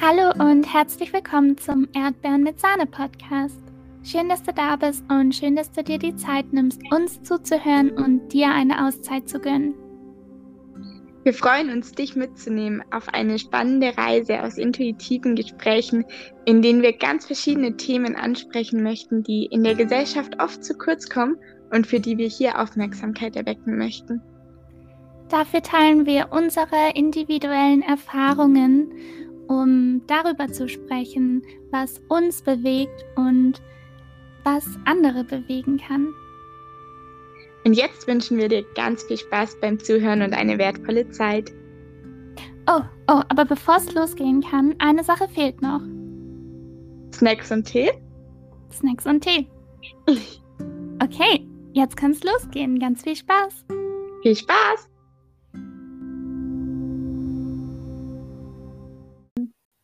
Hallo 0.00 0.30
und 0.38 0.72
herzlich 0.72 1.12
willkommen 1.12 1.58
zum 1.58 1.88
Erdbeeren 1.92 2.44
mit 2.44 2.60
Sahne 2.60 2.86
Podcast. 2.86 3.60
Schön, 4.04 4.28
dass 4.28 4.44
du 4.44 4.52
da 4.52 4.76
bist 4.76 5.02
und 5.10 5.34
schön, 5.34 5.56
dass 5.56 5.72
du 5.72 5.82
dir 5.82 5.98
die 5.98 6.14
Zeit 6.14 6.52
nimmst, 6.52 6.80
uns 6.92 7.20
zuzuhören 7.24 7.90
und 7.90 8.28
dir 8.32 8.48
eine 8.48 8.86
Auszeit 8.86 9.28
zu 9.28 9.40
gönnen. 9.40 9.74
Wir 11.24 11.34
freuen 11.34 11.70
uns, 11.70 11.90
dich 11.90 12.14
mitzunehmen 12.14 12.80
auf 12.92 13.08
eine 13.08 13.40
spannende 13.40 13.98
Reise 13.98 14.40
aus 14.40 14.56
intuitiven 14.56 15.34
Gesprächen, 15.34 16.04
in 16.44 16.62
denen 16.62 16.80
wir 16.80 16.96
ganz 16.96 17.26
verschiedene 17.26 17.76
Themen 17.76 18.14
ansprechen 18.14 18.84
möchten, 18.84 19.24
die 19.24 19.46
in 19.46 19.64
der 19.64 19.74
Gesellschaft 19.74 20.40
oft 20.40 20.62
zu 20.62 20.74
kurz 20.74 21.08
kommen 21.08 21.36
und 21.72 21.88
für 21.88 21.98
die 21.98 22.18
wir 22.18 22.28
hier 22.28 22.60
Aufmerksamkeit 22.60 23.34
erwecken 23.34 23.76
möchten. 23.76 24.22
Dafür 25.28 25.60
teilen 25.60 26.06
wir 26.06 26.28
unsere 26.30 26.92
individuellen 26.94 27.82
Erfahrungen 27.82 28.92
um 29.48 30.02
darüber 30.06 30.48
zu 30.48 30.68
sprechen, 30.68 31.42
was 31.70 32.00
uns 32.08 32.42
bewegt 32.42 33.04
und 33.16 33.60
was 34.44 34.66
andere 34.84 35.24
bewegen 35.24 35.78
kann. 35.78 36.08
Und 37.64 37.74
jetzt 37.74 38.06
wünschen 38.06 38.38
wir 38.38 38.48
dir 38.48 38.64
ganz 38.74 39.02
viel 39.02 39.18
Spaß 39.18 39.58
beim 39.60 39.78
Zuhören 39.78 40.22
und 40.22 40.32
eine 40.32 40.58
wertvolle 40.58 41.08
Zeit. 41.10 41.52
Oh, 42.70 42.82
oh, 43.08 43.22
aber 43.28 43.44
bevor 43.44 43.76
es 43.76 43.92
losgehen 43.94 44.42
kann, 44.42 44.74
eine 44.78 45.02
Sache 45.02 45.28
fehlt 45.28 45.60
noch. 45.60 45.80
Snacks 47.12 47.50
und 47.50 47.64
Tee? 47.64 47.90
Snacks 48.72 49.06
und 49.06 49.22
Tee. 49.22 49.48
Okay, 51.00 51.46
jetzt 51.74 51.96
kann 51.96 52.10
es 52.10 52.24
losgehen. 52.24 52.80
Ganz 52.80 53.02
viel 53.04 53.14
Spaß. 53.14 53.64
Viel 54.22 54.34
Spaß! 54.34 54.88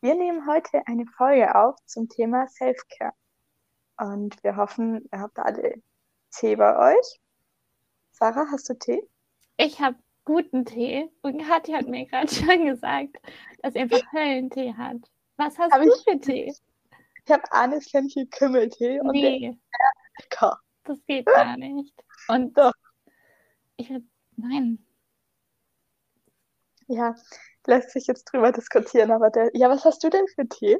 Wir 0.05 0.13
nehmen 0.13 0.45
heute 0.45 0.85
eine 0.85 1.07
Folge 1.07 1.55
auf 1.55 1.83
zum 1.87 2.07
Thema 2.07 2.47
Self-Care. 2.47 3.13
Und 3.97 4.35
wir 4.43 4.55
hoffen, 4.55 5.09
ihr 5.11 5.19
habt 5.19 5.39
alle 5.39 5.81
Tee 6.29 6.55
bei 6.55 6.93
euch. 6.93 7.19
Sarah, 8.11 8.45
hast 8.51 8.69
du 8.69 8.75
Tee? 8.75 9.01
Ich 9.57 9.81
habe 9.81 9.97
guten 10.23 10.63
Tee. 10.63 11.09
Und 11.23 11.41
Katja 11.41 11.79
hat 11.79 11.87
mir 11.87 12.05
gerade 12.05 12.27
schon 12.31 12.67
gesagt, 12.67 13.17
dass 13.63 13.73
sie 13.73 13.79
einfach 13.79 14.03
Höllentee 14.13 14.75
hat. 14.75 14.97
Was 15.37 15.57
hast 15.57 15.73
hab 15.73 15.81
du 15.81 15.91
ich, 15.91 16.03
für 16.03 16.19
Tee? 16.19 16.53
Ich 17.25 17.31
habe 17.31 17.51
Anis 17.51 17.89
Fenchel 17.89 18.27
Kümmeltee. 18.27 18.99
Und 18.99 19.13
nee. 19.13 19.57
lecker. 20.19 20.59
Das 20.83 21.03
geht 21.07 21.25
gar 21.25 21.57
nicht. 21.57 21.95
Und 22.27 22.55
Doch. 22.55 22.73
ich 23.77 23.91
nein. 24.35 24.85
Ja, 26.87 27.15
lässt 27.65 27.91
sich 27.91 28.07
jetzt 28.07 28.25
drüber 28.25 28.51
diskutieren, 28.51 29.11
aber 29.11 29.29
der. 29.29 29.51
Ja, 29.53 29.69
was 29.69 29.85
hast 29.85 30.03
du 30.03 30.09
denn 30.09 30.27
für 30.27 30.47
Tee? 30.47 30.77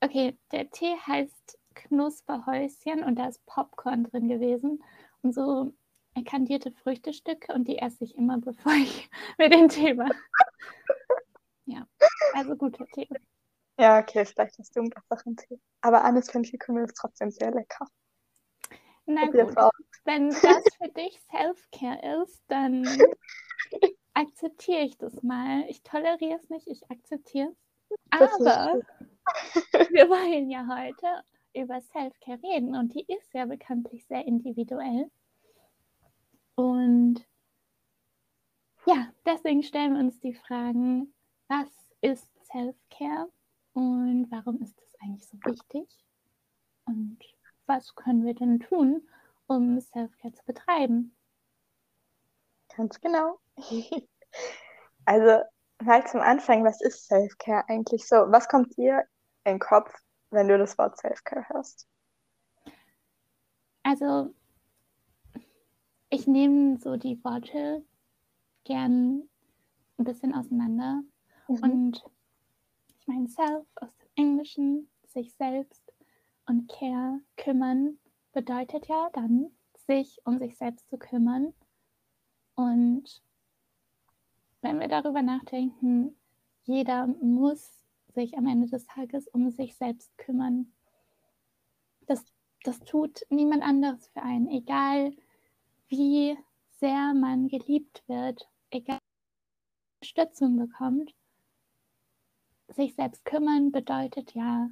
Okay, 0.00 0.38
der 0.52 0.70
Tee 0.70 0.96
heißt 1.06 1.58
Knusperhäuschen 1.74 3.04
und 3.04 3.16
da 3.16 3.28
ist 3.28 3.44
Popcorn 3.46 4.04
drin 4.04 4.28
gewesen 4.28 4.82
und 5.22 5.34
so 5.34 5.72
kandierte 6.24 6.72
Früchtestücke 6.72 7.52
und 7.52 7.68
die 7.68 7.78
esse 7.78 8.04
ich 8.04 8.16
immer, 8.16 8.38
bevor 8.40 8.72
ich 8.72 9.08
mir 9.38 9.48
den 9.48 9.68
Tee 9.68 9.94
mache. 9.94 10.14
ja, 11.66 11.86
also 12.34 12.56
guter 12.56 12.86
Tee. 12.86 13.08
Ja, 13.78 13.98
okay, 13.98 14.24
vielleicht 14.24 14.58
hast 14.58 14.74
du 14.74 14.80
einen 14.80 14.90
besseren 14.90 15.36
Tee. 15.36 15.60
Aber 15.82 16.02
Anis 16.04 16.30
Fenchelkümmel 16.30 16.84
ist 16.84 16.96
trotzdem 16.96 17.30
sehr 17.30 17.50
lecker. 17.50 17.86
Na 19.04 19.26
gut, 19.26 19.54
wenn 20.04 20.30
das 20.30 20.64
für 20.78 20.88
dich 20.88 21.20
Self-Care 21.30 22.22
ist, 22.22 22.42
dann 22.48 22.84
akzeptiere 24.16 24.80
ich 24.80 24.96
das 24.96 25.22
mal. 25.22 25.64
Ich 25.68 25.82
toleriere 25.82 26.38
es 26.38 26.48
nicht, 26.48 26.66
ich 26.66 26.90
akzeptiere 26.90 27.50
es. 27.50 27.56
Aber 28.10 28.80
wir 29.90 30.08
wollen 30.08 30.50
ja 30.50 30.66
heute 30.66 31.22
über 31.54 31.80
Self-Care 31.80 32.42
reden 32.42 32.74
und 32.74 32.94
die 32.94 33.04
ist 33.06 33.32
ja 33.34 33.44
bekanntlich 33.44 34.06
sehr 34.06 34.24
individuell. 34.24 35.10
Und 36.54 37.26
ja, 38.86 39.12
deswegen 39.26 39.62
stellen 39.62 39.94
wir 39.94 40.00
uns 40.00 40.18
die 40.20 40.34
Fragen, 40.34 41.12
was 41.48 41.68
ist 42.00 42.28
Self-Care 42.46 43.28
und 43.74 44.30
warum 44.30 44.62
ist 44.62 44.80
es 44.80 45.00
eigentlich 45.00 45.26
so 45.26 45.36
wichtig? 45.44 45.88
Und 46.86 47.18
was 47.66 47.94
können 47.94 48.24
wir 48.24 48.34
denn 48.34 48.60
tun, 48.60 49.06
um 49.46 49.80
Self-Care 49.80 50.32
zu 50.32 50.44
betreiben? 50.44 51.15
Ganz 52.76 53.00
genau. 53.00 53.38
also 55.04 55.42
mal 55.82 56.06
zum 56.06 56.20
Anfang, 56.20 56.64
was 56.64 56.80
ist 56.80 57.06
Self-Care 57.06 57.68
eigentlich 57.68 58.06
so? 58.06 58.16
Was 58.28 58.48
kommt 58.48 58.76
dir 58.76 59.04
in 59.44 59.54
den 59.54 59.58
Kopf, 59.58 59.92
wenn 60.30 60.48
du 60.48 60.58
das 60.58 60.76
Wort 60.78 60.98
Self-Care 60.98 61.48
hörst? 61.48 61.88
Also 63.82 64.34
ich 66.10 66.26
nehme 66.26 66.78
so 66.78 66.96
die 66.96 67.22
Worte 67.24 67.84
gern 68.64 69.28
ein 69.98 70.04
bisschen 70.04 70.34
auseinander. 70.34 71.02
Mhm. 71.48 71.62
Und 71.62 72.04
ich 72.98 73.06
meine, 73.06 73.28
Self 73.28 73.66
aus 73.76 73.96
dem 73.96 74.08
Englischen, 74.16 74.90
sich 75.06 75.32
selbst 75.34 75.82
und 76.46 76.68
Care, 76.68 77.20
kümmern, 77.36 77.98
bedeutet 78.32 78.86
ja 78.86 79.08
dann, 79.12 79.50
sich 79.86 80.20
um 80.24 80.38
sich 80.38 80.56
selbst 80.56 80.88
zu 80.90 80.98
kümmern. 80.98 81.54
Und 82.56 83.22
wenn 84.62 84.80
wir 84.80 84.88
darüber 84.88 85.22
nachdenken, 85.22 86.16
jeder 86.64 87.06
muss 87.06 87.84
sich 88.14 88.36
am 88.36 88.46
Ende 88.46 88.68
des 88.68 88.86
Tages 88.86 89.28
um 89.28 89.50
sich 89.50 89.76
selbst 89.76 90.16
kümmern. 90.18 90.72
Das, 92.06 92.24
das 92.64 92.80
tut 92.80 93.20
niemand 93.30 93.62
anderes 93.62 94.08
für 94.08 94.22
einen, 94.22 94.48
egal 94.48 95.14
wie 95.88 96.36
sehr 96.72 97.14
man 97.14 97.48
geliebt 97.48 98.02
wird, 98.08 98.48
egal 98.70 98.98
wie 98.98 100.06
Unterstützung 100.06 100.56
bekommt. 100.56 101.14
Sich 102.68 102.94
selbst 102.94 103.24
kümmern 103.24 103.70
bedeutet 103.70 104.34
ja, 104.34 104.70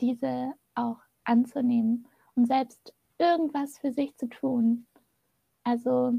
diese 0.00 0.52
auch 0.74 1.00
anzunehmen 1.24 2.06
und 2.34 2.46
selbst 2.46 2.94
irgendwas 3.18 3.78
für 3.78 3.92
sich 3.92 4.16
zu 4.16 4.28
tun. 4.28 4.86
Also 5.64 6.12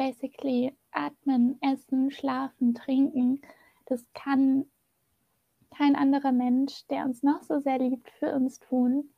basically 0.00 0.74
atmen, 0.92 1.58
essen, 1.60 2.10
schlafen, 2.10 2.72
trinken. 2.72 3.42
Das 3.84 4.02
kann 4.14 4.64
kein 5.76 5.94
anderer 5.94 6.32
Mensch, 6.32 6.86
der 6.86 7.04
uns 7.04 7.22
noch 7.22 7.42
so 7.42 7.60
sehr 7.60 7.78
liebt, 7.78 8.10
für 8.12 8.34
uns 8.34 8.58
tun. 8.60 9.10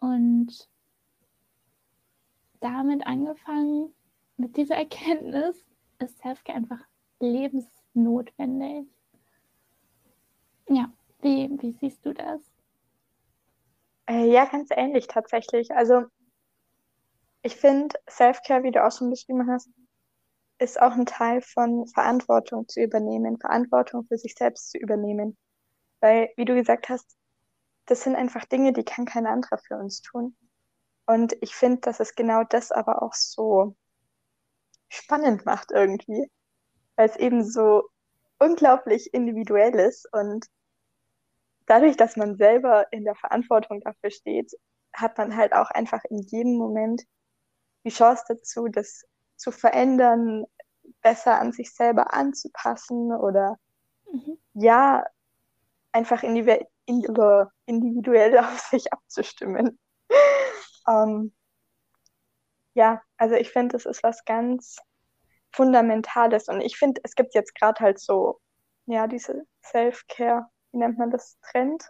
Und 0.00 0.68
damit 2.58 3.06
angefangen, 3.06 3.94
mit 4.38 4.56
dieser 4.56 4.74
Erkenntnis, 4.74 5.64
ist 6.00 6.18
Selfcare 6.18 6.58
einfach 6.58 6.80
lebensnotwendig. 7.20 8.88
Ja, 10.68 10.92
wie, 11.22 11.48
wie 11.62 11.70
siehst 11.70 12.04
du 12.04 12.12
das? 12.12 12.40
Äh, 14.08 14.32
ja, 14.32 14.46
ganz 14.46 14.70
ähnlich 14.72 15.06
tatsächlich. 15.06 15.70
Also 15.70 16.06
ich 17.46 17.54
finde, 17.54 17.94
Self-Care, 18.10 18.64
wie 18.64 18.72
du 18.72 18.84
auch 18.84 18.90
schon 18.90 19.08
beschrieben 19.08 19.48
hast, 19.48 19.70
ist 20.58 20.82
auch 20.82 20.92
ein 20.92 21.06
Teil 21.06 21.42
von 21.42 21.86
Verantwortung 21.86 22.66
zu 22.66 22.82
übernehmen, 22.82 23.38
Verantwortung 23.38 24.04
für 24.08 24.18
sich 24.18 24.34
selbst 24.34 24.70
zu 24.70 24.78
übernehmen. 24.78 25.38
Weil, 26.00 26.30
wie 26.36 26.44
du 26.44 26.56
gesagt 26.56 26.88
hast, 26.88 27.16
das 27.86 28.02
sind 28.02 28.16
einfach 28.16 28.46
Dinge, 28.46 28.72
die 28.72 28.84
kann 28.84 29.04
kein 29.04 29.26
anderer 29.28 29.58
für 29.58 29.76
uns 29.76 30.02
tun. 30.02 30.36
Und 31.06 31.36
ich 31.40 31.54
finde, 31.54 31.82
dass 31.82 32.00
es 32.00 32.16
genau 32.16 32.42
das 32.42 32.72
aber 32.72 33.00
auch 33.02 33.14
so 33.14 33.76
spannend 34.88 35.46
macht 35.46 35.70
irgendwie, 35.70 36.28
weil 36.96 37.08
es 37.08 37.16
eben 37.16 37.44
so 37.44 37.84
unglaublich 38.40 39.14
individuell 39.14 39.76
ist 39.76 40.12
und 40.12 40.46
dadurch, 41.66 41.96
dass 41.96 42.16
man 42.16 42.36
selber 42.36 42.92
in 42.92 43.04
der 43.04 43.14
Verantwortung 43.14 43.82
dafür 43.82 44.10
steht, 44.10 44.50
hat 44.92 45.16
man 45.16 45.36
halt 45.36 45.52
auch 45.52 45.70
einfach 45.70 46.02
in 46.10 46.18
jedem 46.18 46.56
Moment 46.56 47.04
die 47.86 47.90
Chance 47.90 48.24
dazu, 48.28 48.66
das 48.68 49.06
zu 49.36 49.52
verändern, 49.52 50.44
besser 51.02 51.40
an 51.40 51.52
sich 51.52 51.72
selber 51.72 52.12
anzupassen 52.12 53.12
oder 53.12 53.56
mhm. 54.10 54.38
ja, 54.54 55.04
einfach 55.92 56.22
individuell 56.24 56.68
auf 58.38 58.58
sich 58.58 58.92
abzustimmen. 58.92 59.78
ähm, 60.88 61.32
ja, 62.74 63.00
also 63.16 63.36
ich 63.36 63.50
finde, 63.50 63.74
das 63.74 63.86
ist 63.86 64.02
was 64.02 64.24
ganz 64.24 64.76
Fundamentales 65.52 66.48
und 66.48 66.60
ich 66.60 66.76
finde, 66.76 67.00
es 67.04 67.14
gibt 67.14 67.34
jetzt 67.34 67.54
gerade 67.54 67.80
halt 67.80 68.00
so, 68.00 68.40
ja, 68.86 69.06
diese 69.06 69.46
Self-Care, 69.64 70.48
wie 70.72 70.78
nennt 70.78 70.98
man 70.98 71.10
das, 71.10 71.38
Trend? 71.40 71.84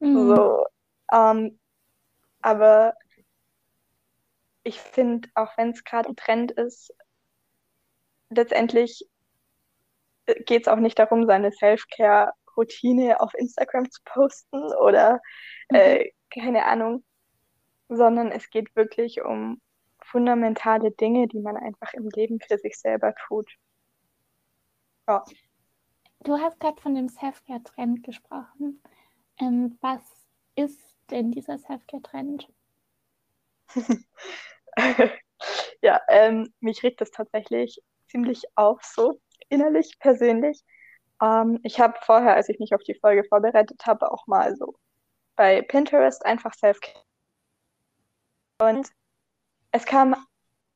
Mhm. 0.00 0.34
So, 0.34 0.66
ähm, 1.12 1.60
aber 2.42 2.94
ich 4.62 4.80
finde, 4.80 5.28
auch 5.34 5.56
wenn 5.56 5.70
es 5.70 5.84
gerade 5.84 6.08
ein 6.08 6.16
Trend 6.16 6.52
ist, 6.52 6.94
letztendlich 8.28 9.08
geht 10.46 10.62
es 10.62 10.68
auch 10.68 10.76
nicht 10.76 10.98
darum, 10.98 11.26
seine 11.26 11.52
Self-Care-Routine 11.52 13.20
auf 13.20 13.32
Instagram 13.34 13.90
zu 13.90 14.00
posten 14.04 14.62
oder 14.74 15.20
mhm. 15.70 15.76
äh, 15.76 16.10
keine 16.32 16.64
Ahnung, 16.66 17.04
sondern 17.88 18.30
es 18.30 18.50
geht 18.50 18.74
wirklich 18.76 19.22
um 19.22 19.60
fundamentale 20.02 20.92
Dinge, 20.92 21.26
die 21.28 21.40
man 21.40 21.56
einfach 21.56 21.92
im 21.94 22.08
Leben 22.14 22.38
für 22.40 22.58
sich 22.58 22.78
selber 22.78 23.14
tut. 23.26 23.50
Ja. 25.08 25.24
Du 26.20 26.38
hast 26.38 26.60
gerade 26.60 26.80
von 26.80 26.94
dem 26.94 27.08
Self-Care-Trend 27.08 28.04
gesprochen. 28.04 28.82
Ähm, 29.38 29.78
was 29.80 30.02
ist 30.54 30.94
denn 31.10 31.32
dieser 31.32 31.58
Self-Care-Trend? 31.58 32.48
ja, 35.82 36.00
ähm, 36.08 36.52
mich 36.60 36.82
regt 36.82 37.00
das 37.00 37.10
tatsächlich 37.10 37.80
ziemlich 38.08 38.42
auf, 38.54 38.82
so 38.82 39.20
innerlich, 39.48 39.98
persönlich. 39.98 40.62
Ähm, 41.22 41.60
ich 41.62 41.80
habe 41.80 41.98
vorher, 42.04 42.34
als 42.34 42.48
ich 42.48 42.58
mich 42.58 42.74
auf 42.74 42.82
die 42.82 42.94
Folge 42.94 43.24
vorbereitet 43.24 43.84
habe, 43.86 44.10
auch 44.10 44.26
mal 44.26 44.56
so 44.56 44.74
bei 45.36 45.62
Pinterest 45.62 46.24
einfach 46.24 46.54
Self-Care. 46.54 47.04
Und 48.60 48.88
es 49.72 49.86
kamen 49.86 50.16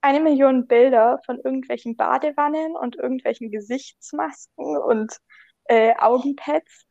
eine 0.00 0.20
Million 0.20 0.67
Bilder 0.67 1.19
von 1.25 1.38
irgendwelchen 1.38 1.96
Badewannen 1.96 2.76
und 2.76 2.96
irgendwelchen 2.96 3.50
Gesichtsmasken 3.50 4.76
und 4.79 5.19
äh, 5.64 5.94
Augenpads. 5.99 6.87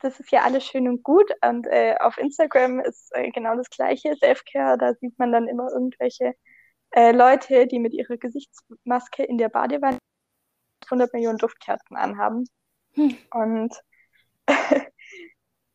Das 0.00 0.20
ist 0.20 0.30
ja 0.32 0.42
alles 0.42 0.64
schön 0.64 0.88
und 0.88 1.02
gut. 1.02 1.30
Und 1.44 1.66
äh, 1.66 1.96
auf 2.00 2.18
Instagram 2.18 2.80
ist 2.80 3.10
äh, 3.14 3.30
genau 3.30 3.56
das 3.56 3.70
gleiche, 3.70 4.14
Selfcare. 4.16 4.78
Da 4.78 4.94
sieht 4.94 5.18
man 5.18 5.32
dann 5.32 5.48
immer 5.48 5.70
irgendwelche 5.72 6.34
äh, 6.90 7.12
Leute, 7.12 7.66
die 7.66 7.78
mit 7.78 7.94
ihrer 7.94 8.16
Gesichtsmaske 8.16 9.24
in 9.24 9.38
der 9.38 9.48
Badewanne 9.48 9.98
100 10.86 11.12
Millionen 11.12 11.38
Duftkerzen 11.38 11.96
anhaben. 11.96 12.44
Hm. 12.94 13.16
Und 13.32 13.74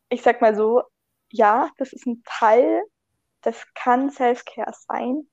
ich 0.10 0.22
sag 0.22 0.42
mal 0.42 0.56
so, 0.56 0.84
ja, 1.32 1.70
das 1.78 1.94
ist 1.94 2.06
ein 2.06 2.24
Teil, 2.26 2.84
das 3.42 3.66
kann 3.74 4.10
Selfcare 4.10 4.74
sein, 4.88 5.28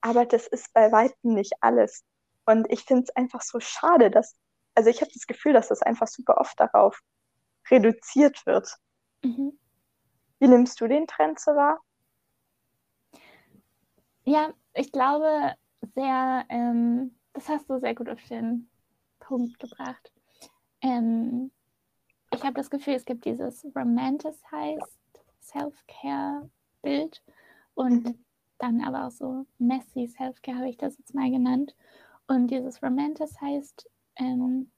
aber 0.00 0.26
das 0.26 0.46
ist 0.46 0.72
bei 0.72 0.92
weitem 0.92 1.34
nicht 1.34 1.54
alles. 1.60 2.04
Und 2.46 2.70
ich 2.70 2.84
finde 2.84 3.04
es 3.04 3.16
einfach 3.16 3.42
so 3.42 3.60
schade, 3.60 4.10
dass, 4.10 4.36
also 4.74 4.90
ich 4.90 5.00
habe 5.00 5.10
das 5.12 5.26
Gefühl, 5.26 5.52
dass 5.52 5.68
das 5.68 5.82
einfach 5.82 6.08
super 6.08 6.38
oft 6.38 6.58
darauf 6.58 7.00
reduziert 7.70 8.44
wird. 8.46 8.76
Mhm. 9.22 9.58
Wie 10.38 10.48
nimmst 10.48 10.80
du 10.80 10.86
den 10.86 11.06
Trend 11.06 11.38
so 11.38 11.52
wahr? 11.52 11.80
Ja, 14.24 14.52
ich 14.74 14.92
glaube 14.92 15.54
sehr, 15.94 16.44
ähm, 16.48 17.16
das 17.32 17.48
hast 17.48 17.68
du 17.68 17.78
sehr 17.78 17.94
gut 17.94 18.08
auf 18.08 18.22
den 18.28 18.70
Punkt 19.18 19.58
gebracht. 19.58 20.12
Ähm, 20.82 21.50
ich 22.32 22.42
habe 22.42 22.54
das 22.54 22.70
Gefühl, 22.70 22.94
es 22.94 23.04
gibt 23.04 23.24
dieses 23.24 23.64
Romanticized 23.74 25.00
Self-Care-Bild 25.40 27.22
und 27.74 28.04
mhm 28.04 28.24
dann 28.60 28.82
aber 28.82 29.06
auch 29.06 29.10
so 29.10 29.46
messy 29.58 30.06
Self-Care 30.06 30.58
habe 30.58 30.68
ich 30.68 30.76
das 30.76 30.98
jetzt 30.98 31.14
mal 31.14 31.30
genannt. 31.30 31.74
Und 32.28 32.48
dieses 32.48 32.82
Romantis 32.82 33.40
heißt 33.40 33.88
ähm, 34.16 34.70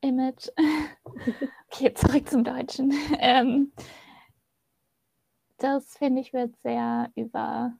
Image. 0.00 0.48
okay, 1.70 1.94
zurück 1.94 2.28
zum 2.28 2.44
Deutschen. 2.44 2.92
ähm, 3.18 3.72
das 5.58 5.96
finde 5.96 6.20
ich 6.22 6.32
wird 6.32 6.56
sehr 6.62 7.10
über 7.14 7.76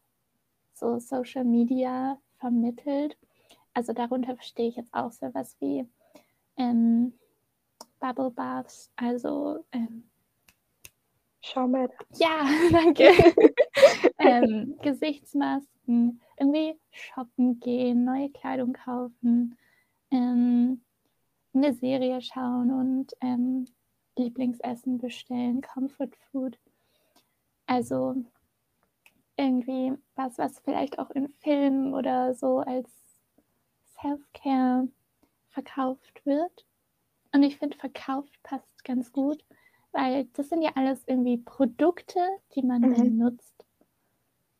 so 0.75 0.99
Social 0.99 1.45
Media 1.45 2.19
vermittelt. 2.39 3.17
Also 3.75 3.93
darunter 3.93 4.35
verstehe 4.35 4.69
ich 4.69 4.77
jetzt 4.77 4.93
auch 4.93 5.13
so 5.13 5.33
was 5.33 5.57
wie 5.61 5.87
ähm, 6.57 7.13
Bubble 8.01 8.31
Baths, 8.31 8.91
also 8.97 9.65
ähm, 9.73 10.11
Schaumel. 11.43 11.89
Ja, 12.15 12.45
danke. 12.71 13.13
ähm, 14.19 14.77
Gesichtsmasken, 14.83 16.21
irgendwie 16.39 16.79
shoppen 16.91 17.61
gehen, 17.61 18.05
neue 18.05 18.31
Kleidung 18.31 18.73
kaufen, 18.73 19.57
ähm, 20.11 20.83
eine 21.55 21.75
Serie 21.75 22.21
schauen 22.23 22.71
und 22.71 23.13
ähm, 23.21 23.67
Lieblingsessen 24.17 24.99
bestellen, 24.99 25.63
Comfort 25.63 26.11
Food. 26.31 26.59
Also 27.67 28.17
irgendwie 29.37 29.93
was, 30.17 30.39
was 30.39 30.59
vielleicht 30.61 30.99
auch 30.99 31.11
in 31.11 31.29
Filmen 31.29 31.95
oder 31.95 32.35
so 32.35 32.59
als 32.59 32.91
Self-Care 34.01 34.89
verkauft 35.49 36.25
wird. 36.25 36.67
Und 37.33 37.43
ich 37.43 37.59
finde, 37.59 37.77
verkauft 37.79 38.33
passt 38.43 38.85
ganz 38.85 39.13
gut, 39.13 39.45
weil 39.93 40.27
das 40.35 40.49
sind 40.49 40.63
ja 40.63 40.73
alles 40.75 41.03
irgendwie 41.07 41.39
Produkte, 41.39 42.21
die 42.55 42.63
man 42.63 42.83
mhm. 42.83 42.95
benutzt, 42.95 43.65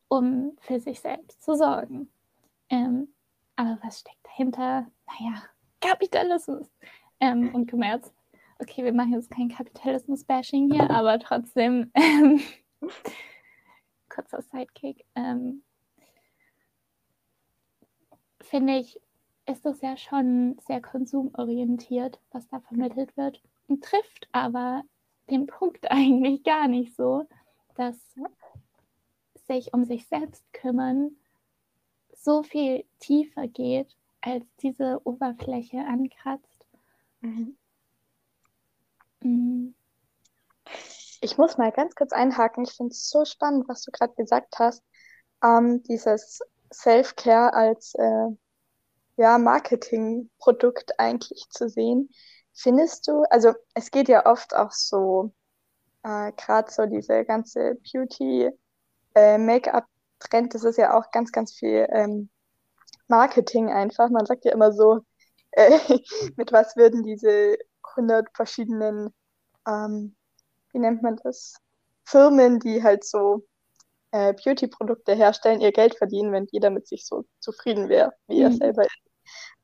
um 0.07 0.57
für 0.61 0.79
sich 0.79 0.99
selbst 0.99 1.43
zu 1.43 1.55
sorgen. 1.55 2.09
Ähm, 2.69 3.13
aber 3.55 3.77
was 3.83 3.99
steckt 3.99 4.25
dahinter? 4.25 4.87
Naja, 5.05 5.43
Kapitalismus. 5.81 6.69
Ähm, 7.19 7.53
und 7.53 7.69
Kommerz. 7.69 8.11
Okay, 8.59 8.83
wir 8.83 8.93
machen 8.93 9.13
jetzt 9.13 9.31
kein 9.31 9.49
Kapitalismus-Bashing 9.49 10.71
hier, 10.71 10.89
aber 10.89 11.19
trotzdem, 11.19 11.91
ähm, 11.95 12.41
kurzer 14.09 14.41
Sidekick, 14.41 15.05
ähm, 15.15 15.63
finde 18.41 18.77
ich, 18.77 18.99
ist 19.47 19.65
das 19.65 19.81
ja 19.81 19.97
schon 19.97 20.57
sehr 20.67 20.81
konsumorientiert, 20.81 22.19
was 22.31 22.47
da 22.47 22.59
vermittelt 22.59 23.15
wird 23.17 23.41
und 23.67 23.83
trifft 23.83 24.27
aber 24.31 24.83
den 25.29 25.47
Punkt 25.47 25.89
eigentlich 25.91 26.43
gar 26.43 26.67
nicht 26.67 26.95
so, 26.95 27.27
dass 27.75 27.97
sich 29.47 29.73
um 29.73 29.85
sich 29.85 30.05
selbst 30.07 30.43
kümmern 30.53 31.15
so 32.13 32.43
viel 32.43 32.85
tiefer 32.99 33.47
geht, 33.47 33.95
als 34.21 34.45
diese 34.61 35.01
Oberfläche 35.03 35.79
ankratzt. 35.79 36.67
Mhm. 37.21 37.57
Mhm. 39.21 39.75
Ich 41.21 41.37
muss 41.37 41.57
mal 41.57 41.71
ganz 41.71 41.95
kurz 41.95 42.13
einhaken. 42.13 42.63
Ich 42.63 42.73
finde 42.73 42.91
es 42.91 43.09
so 43.09 43.25
spannend, 43.25 43.67
was 43.67 43.83
du 43.83 43.91
gerade 43.91 44.13
gesagt 44.15 44.57
hast. 44.57 44.83
Ähm, 45.43 45.83
dieses 45.83 46.39
Self-Care 46.73 47.53
als 47.53 47.93
äh, 47.95 48.27
ja, 49.17 49.37
Marketingprodukt 49.37 50.99
eigentlich 50.99 51.47
zu 51.49 51.69
sehen. 51.69 52.09
Findest 52.53 53.07
du, 53.07 53.23
also 53.29 53.53
es 53.73 53.91
geht 53.91 54.09
ja 54.09 54.25
oft 54.25 54.55
auch 54.55 54.71
so, 54.71 55.31
äh, 56.03 56.31
gerade 56.33 56.71
so 56.71 56.85
diese 56.85 57.23
ganze 57.25 57.75
Beauty, 57.91 58.49
äh, 59.15 59.37
Make-up-Trend, 59.37 60.53
das 60.53 60.63
ist 60.63 60.77
ja 60.77 60.97
auch 60.97 61.11
ganz, 61.11 61.31
ganz 61.31 61.53
viel 61.53 61.87
ähm, 61.91 62.29
Marketing 63.11 63.69
einfach. 63.69 64.09
Man 64.09 64.25
sagt 64.25 64.45
ja 64.45 64.53
immer 64.53 64.71
so, 64.71 65.01
äh, 65.51 65.77
mit 66.37 66.51
was 66.51 66.75
würden 66.75 67.03
diese 67.03 67.57
100 67.95 68.27
verschiedenen, 68.33 69.13
ähm, 69.67 70.15
wie 70.71 70.79
nennt 70.79 71.03
man 71.03 71.17
das, 71.23 71.55
Firmen, 72.05 72.59
die 72.59 72.81
halt 72.81 73.03
so 73.03 73.45
äh, 74.11 74.33
Beauty-Produkte 74.33 75.13
herstellen, 75.13 75.61
ihr 75.61 75.71
Geld 75.71 75.95
verdienen, 75.95 76.31
wenn 76.31 76.47
jeder 76.51 76.69
mit 76.69 76.87
sich 76.87 77.05
so 77.05 77.25
zufrieden 77.39 77.89
wäre, 77.89 78.11
wie 78.27 78.39
mhm. 78.39 78.45
er 78.45 78.51
selber 78.53 78.81
ist. 78.83 79.01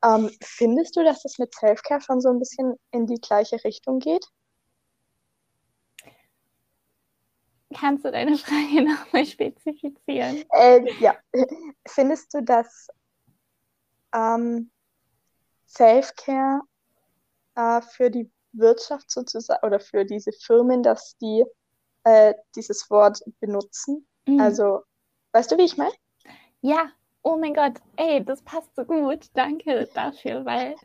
Ähm, 0.04 0.30
findest 0.42 0.96
du, 0.96 1.04
dass 1.04 1.24
das 1.24 1.40
mit 1.40 1.54
Selfcare 1.56 2.02
schon 2.02 2.22
so 2.22 2.30
ein 2.30 2.40
bisschen 2.40 2.76
in 2.92 3.08
die 3.08 3.20
gleiche 3.20 3.64
Richtung 3.64 4.00
geht? 4.00 4.26
Kannst 7.74 8.06
du 8.06 8.12
deine 8.12 8.38
Frage 8.38 8.82
nochmal 8.88 9.26
spezifizieren? 9.26 10.46
Äh, 10.52 10.86
ja. 11.00 11.18
Findest 11.88 12.34
du, 12.34 12.44
dass 12.44 12.88
ähm, 14.18 14.72
Selfcare 15.66 16.62
äh, 17.56 17.82
für 17.82 18.10
die 18.10 18.32
Wirtschaft 18.54 19.12
sozusagen 19.12 19.66
oder 19.66 19.80
für 19.80 20.06
diese 20.06 20.32
Firmen, 20.32 20.82
dass 20.82 21.18
die 21.18 21.44
äh, 22.04 22.34
dieses 22.56 22.90
Wort 22.90 23.20
benutzen? 23.40 24.08
Mhm. 24.26 24.40
Also, 24.40 24.82
weißt 25.34 25.52
du, 25.52 25.58
wie 25.58 25.66
ich 25.66 25.78
meine? 25.78 25.94
Ja, 26.62 26.90
oh 27.22 27.38
mein 27.38 27.54
Gott, 27.54 27.74
ey, 27.98 28.24
das 28.24 28.42
passt 28.42 28.76
so 28.76 28.84
gut. 28.86 29.28
Danke 29.34 29.88
dafür, 29.94 30.46
weil 30.46 30.76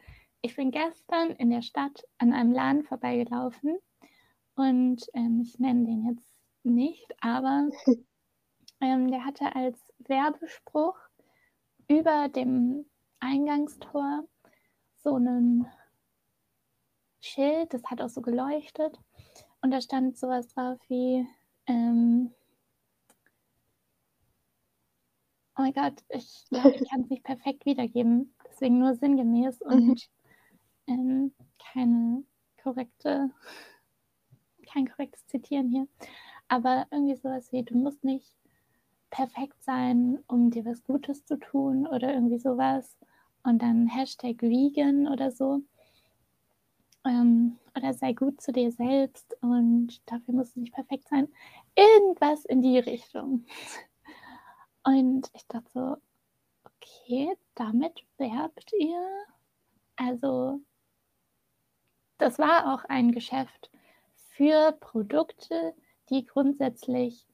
ich 0.43 0.57
bin 0.57 0.71
gestern 0.71 1.31
in 1.31 1.51
der 1.51 1.63
Stadt 1.63 2.05
an 2.19 2.33
einem 2.33 2.53
Laden 2.53 2.85
vorbeigelaufen 2.85 3.79
und 4.57 5.07
ähm, 5.15 5.41
ich 5.43 5.59
nenne 5.59 5.87
den 5.87 6.09
jetzt 6.09 6.33
nicht, 6.65 7.07
aber 7.21 7.71
ähm, 8.81 9.11
der 9.11 9.25
hatte 9.25 9.55
als 9.55 9.79
Werbespruch 10.01 10.97
über 11.89 12.29
dem 12.29 12.85
Eingangstor 13.23 14.25
so 15.03 15.15
einen 15.15 15.67
Schild, 17.21 17.73
das 17.73 17.83
hat 17.85 18.03
auch 18.03 18.09
so 18.11 18.21
geleuchtet 18.21 18.99
und 19.63 19.71
da 19.71 19.81
stand 19.81 20.19
sowas 20.19 20.49
drauf 20.49 20.79
wie 20.89 21.27
ähm, 21.67 22.33
Oh 25.57 25.63
mein 25.63 25.73
Gott, 25.75 26.03
ich 26.09 26.45
glaube, 26.53 26.77
ich 26.77 26.85
kann 26.91 27.03
es 27.03 27.11
nicht 27.11 27.25
perfekt 27.25 27.67
wiedergeben. 27.67 28.35
deswegen 28.49 28.79
nur 28.79 28.95
sinngemäß 28.95 29.61
Mhm. 29.71 29.95
und 29.95 30.09
ähm, 30.89 31.35
keine 31.73 32.25
korrekte, 32.63 33.31
kein 34.73 34.89
korrektes 34.89 35.27
Zitieren 35.27 35.69
hier. 35.69 35.87
Aber 36.49 36.87
irgendwie 36.91 37.17
sowas 37.17 37.53
wie, 37.53 37.63
du 37.63 37.77
musst 37.77 38.05
nicht 38.05 38.35
perfekt 39.11 39.63
sein, 39.63 40.21
um 40.27 40.51
dir 40.51 40.65
was 40.65 40.85
Gutes 40.85 41.25
zu 41.27 41.39
tun 41.39 41.87
oder 41.87 42.13
irgendwie 42.15 42.39
sowas. 42.39 42.97
Und 43.45 43.61
dann 43.63 43.89
Hashtag 43.89 44.41
vegan 44.43 45.09
oder 45.09 45.31
so. 45.31 45.63
Ähm, 47.05 47.59
oder 47.77 47.95
sei 47.95 48.13
gut 48.13 48.41
zu 48.41 48.53
dir 48.53 48.71
selbst 48.71 49.37
und 49.41 50.01
dafür 50.07 50.35
musst 50.35 50.57
du 50.57 50.61
nicht 50.61 50.75
perfekt 50.75 51.09
sein. 51.09 51.29
Irgendwas 51.75 52.45
in 52.45 52.63
die 52.63 52.79
Richtung. 52.79 53.45
Und 54.85 55.31
ich 55.33 55.47
dachte 55.47 55.71
so, 55.73 55.97
okay, 56.65 57.37
damit 57.55 58.05
werbt 58.19 58.73
ihr. 58.79 59.25
Also, 59.97 60.61
das 62.19 62.39
war 62.39 62.75
auch 62.75 62.85
ein 62.85 63.13
Geschäft 63.13 63.71
für 64.15 64.73
Produkte, 64.73 65.75
die 66.11 66.27
grundsätzlich 66.27 67.27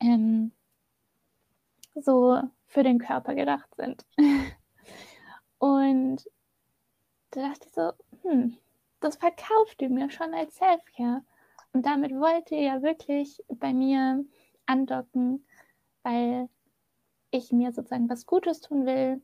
ähm, 0.00 0.52
so 1.94 2.40
für 2.66 2.82
den 2.82 2.98
Körper 2.98 3.34
gedacht 3.34 3.74
sind. 3.76 4.04
Und 5.58 6.28
da 7.30 7.48
dachte 7.48 7.66
ich 7.66 7.74
so, 7.74 7.92
hm, 8.22 8.56
das 9.00 9.16
verkauft 9.16 9.80
ihr 9.82 9.90
mir 9.90 10.10
schon 10.10 10.34
als 10.34 10.56
Selfcare. 10.56 11.22
Und 11.72 11.86
damit 11.86 12.12
wollt 12.12 12.50
ihr 12.50 12.62
ja 12.62 12.82
wirklich 12.82 13.42
bei 13.48 13.72
mir 13.72 14.24
andocken, 14.66 15.44
weil 16.02 16.48
ich 17.30 17.52
mir 17.52 17.72
sozusagen 17.72 18.08
was 18.08 18.26
Gutes 18.26 18.60
tun 18.60 18.86
will. 18.86 19.22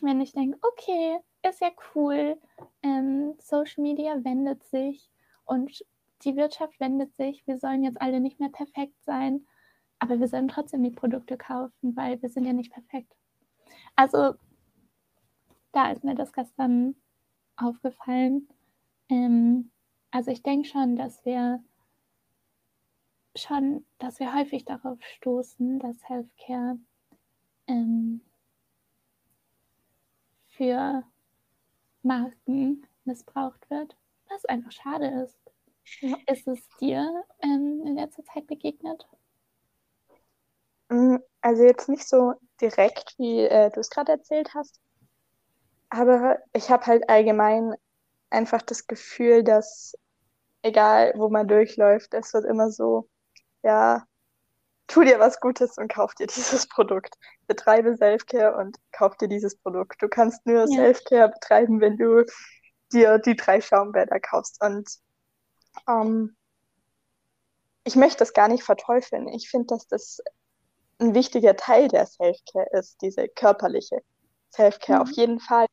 Wenn 0.00 0.20
ich 0.20 0.32
denke, 0.32 0.58
okay, 0.62 1.18
ist 1.48 1.60
ja 1.60 1.70
cool, 1.94 2.38
ähm, 2.82 3.34
Social 3.38 3.82
Media 3.82 4.22
wendet 4.24 4.62
sich 4.64 5.10
und 5.44 5.84
die 6.24 6.36
Wirtschaft 6.36 6.78
wendet 6.78 7.14
sich, 7.16 7.46
wir 7.46 7.58
sollen 7.58 7.82
jetzt 7.82 8.00
alle 8.00 8.20
nicht 8.20 8.38
mehr 8.38 8.48
perfekt 8.48 9.02
sein, 9.02 9.46
aber 9.98 10.20
wir 10.20 10.28
sollen 10.28 10.48
trotzdem 10.48 10.82
die 10.82 10.90
Produkte 10.90 11.36
kaufen, 11.36 11.96
weil 11.96 12.20
wir 12.22 12.28
sind 12.28 12.44
ja 12.44 12.52
nicht 12.52 12.72
perfekt. 12.72 13.12
Also 13.96 14.34
da 15.72 15.90
ist 15.92 16.04
mir 16.04 16.14
das 16.14 16.32
gestern 16.32 16.94
aufgefallen. 17.56 18.48
Ähm, 19.08 19.70
also 20.10 20.30
ich 20.30 20.42
denke 20.42 20.68
schon, 20.68 20.96
dass 20.96 21.24
wir 21.24 21.62
schon, 23.36 23.84
dass 23.98 24.20
wir 24.20 24.34
häufig 24.34 24.64
darauf 24.64 25.02
stoßen, 25.02 25.78
dass 25.78 25.96
Healthcare 26.08 26.78
ähm, 27.66 28.20
für 30.48 31.02
Marken 32.02 32.86
missbraucht 33.04 33.68
wird, 33.70 33.96
was 34.28 34.44
einfach 34.44 34.72
schade 34.72 35.08
ist. 35.24 35.38
Ist 36.26 36.46
es 36.48 36.68
dir 36.80 37.24
ähm, 37.40 37.82
in 37.86 37.96
letzter 37.96 38.24
Zeit 38.24 38.46
begegnet? 38.46 39.08
Mm, 40.88 41.16
Also 41.40 41.64
jetzt 41.64 41.88
nicht 41.88 42.06
so 42.08 42.34
direkt, 42.60 43.14
wie 43.18 43.40
äh, 43.40 43.70
du 43.70 43.80
es 43.80 43.90
gerade 43.90 44.12
erzählt 44.12 44.54
hast, 44.54 44.80
aber 45.92 46.38
ich 46.52 46.70
habe 46.70 46.86
halt 46.86 47.08
allgemein 47.08 47.74
einfach 48.30 48.62
das 48.62 48.86
Gefühl, 48.86 49.44
dass 49.44 49.94
egal 50.62 51.14
wo 51.16 51.28
man 51.30 51.48
durchläuft, 51.48 52.14
es 52.14 52.34
wird 52.34 52.44
immer 52.46 52.70
so, 52.70 53.08
ja, 53.62 54.04
tu 54.88 55.02
dir 55.04 55.18
was 55.20 55.40
Gutes 55.40 55.78
und 55.78 55.92
kauf 55.92 56.14
dir 56.14 56.26
dieses 56.28 56.68
Produkt. 56.68 57.16
Betreibe 57.46 57.96
Selfcare 57.96 58.56
und 58.56 58.78
kauf 58.92 59.16
dir 59.16 59.28
dieses 59.28 59.56
Produkt. 59.56 60.02
Du 60.02 60.08
kannst 60.08 60.46
nur 60.46 60.68
Ja. 60.68 60.68
Selfcare 60.68 61.30
betreiben, 61.30 61.80
wenn 61.80 61.96
du 61.98 62.24
dir 62.92 63.18
die 63.18 63.36
drei 63.36 63.60
Schaumbäder 63.60 64.20
kaufst. 64.20 64.62
Und 64.62 64.88
ähm, 65.88 66.36
ich 67.84 67.96
möchte 67.96 68.18
das 68.18 68.32
gar 68.32 68.48
nicht 68.48 68.64
verteufeln. 68.64 69.28
Ich 69.28 69.50
finde, 69.50 69.66
dass 69.68 69.86
das 69.88 70.20
ein 71.00 71.14
wichtiger 71.14 71.56
Teil 71.56 71.88
der 71.88 72.06
Selfcare 72.06 72.68
ist, 72.72 73.00
diese 73.02 73.28
körperliche 73.28 74.02
Selfcare 74.50 74.98
Mhm. 74.98 75.02
auf 75.02 75.10
jeden 75.12 75.40
Fall. 75.40 75.66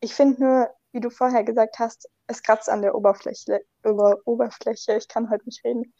Ich 0.00 0.14
finde 0.14 0.42
nur, 0.42 0.70
wie 0.92 1.00
du 1.00 1.10
vorher 1.10 1.44
gesagt 1.44 1.78
hast, 1.78 2.08
es 2.26 2.42
kratzt 2.42 2.68
an 2.68 2.82
der 2.82 2.94
Oberfläche, 2.94 3.60
über 3.84 4.18
Oberfläche, 4.24 4.96
ich 4.96 5.08
kann 5.08 5.30
heute 5.30 5.44
nicht 5.44 5.64
reden, 5.64 5.94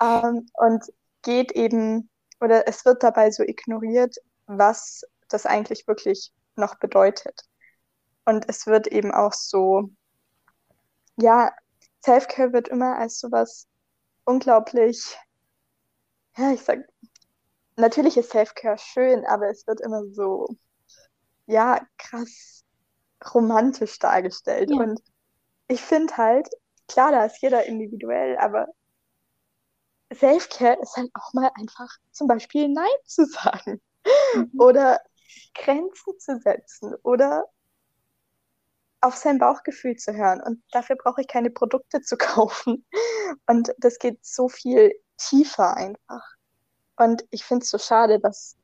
ähm, 0.00 0.46
und 0.54 0.84
geht 1.22 1.52
eben, 1.52 2.10
oder 2.40 2.66
es 2.68 2.84
wird 2.84 3.02
dabei 3.02 3.30
so 3.30 3.42
ignoriert, 3.42 4.16
was 4.46 5.04
das 5.28 5.46
eigentlich 5.46 5.86
wirklich 5.86 6.32
noch 6.56 6.78
bedeutet. 6.78 7.42
Und 8.24 8.48
es 8.48 8.66
wird 8.66 8.86
eben 8.88 9.12
auch 9.12 9.32
so, 9.32 9.90
ja, 11.16 11.52
Selfcare 12.04 12.52
wird 12.52 12.68
immer 12.68 12.98
als 12.98 13.18
sowas 13.20 13.66
unglaublich, 14.24 15.16
ja, 16.36 16.52
ich 16.52 16.62
sag, 16.62 16.80
natürlich 17.76 18.16
ist 18.16 18.30
Selfcare 18.30 18.78
schön, 18.78 19.24
aber 19.26 19.48
es 19.50 19.66
wird 19.66 19.80
immer 19.80 20.04
so, 20.12 20.48
ja, 21.46 21.80
krass 21.98 22.61
romantisch 23.34 23.98
dargestellt. 23.98 24.70
Ja. 24.70 24.78
Und 24.78 25.00
ich 25.68 25.80
finde 25.80 26.16
halt, 26.16 26.48
klar, 26.88 27.12
da 27.12 27.24
ist 27.24 27.40
jeder 27.42 27.64
individuell, 27.66 28.36
aber 28.38 28.68
Selfcare 30.12 30.78
ist 30.82 30.96
halt 30.96 31.10
auch 31.14 31.32
mal 31.32 31.50
einfach 31.54 31.88
zum 32.10 32.26
Beispiel 32.26 32.68
Nein 32.68 32.86
zu 33.06 33.24
sagen 33.24 33.80
Mhm. 34.34 34.50
oder 34.58 35.00
Grenzen 35.54 36.18
zu 36.18 36.38
setzen 36.40 36.94
oder 37.02 37.44
auf 39.00 39.16
sein 39.16 39.38
Bauchgefühl 39.38 39.96
zu 39.96 40.14
hören. 40.14 40.40
Und 40.40 40.62
dafür 40.70 40.96
brauche 40.96 41.20
ich 41.22 41.28
keine 41.28 41.50
Produkte 41.50 42.00
zu 42.02 42.16
kaufen. 42.18 42.86
Und 43.46 43.72
das 43.78 43.98
geht 43.98 44.24
so 44.24 44.48
viel 44.48 44.92
tiefer 45.16 45.76
einfach. 45.76 46.22
Und 46.96 47.24
ich 47.30 47.44
finde 47.44 47.64
es 47.64 47.70
so 47.70 47.78
schade, 47.78 48.20
dass 48.20 48.56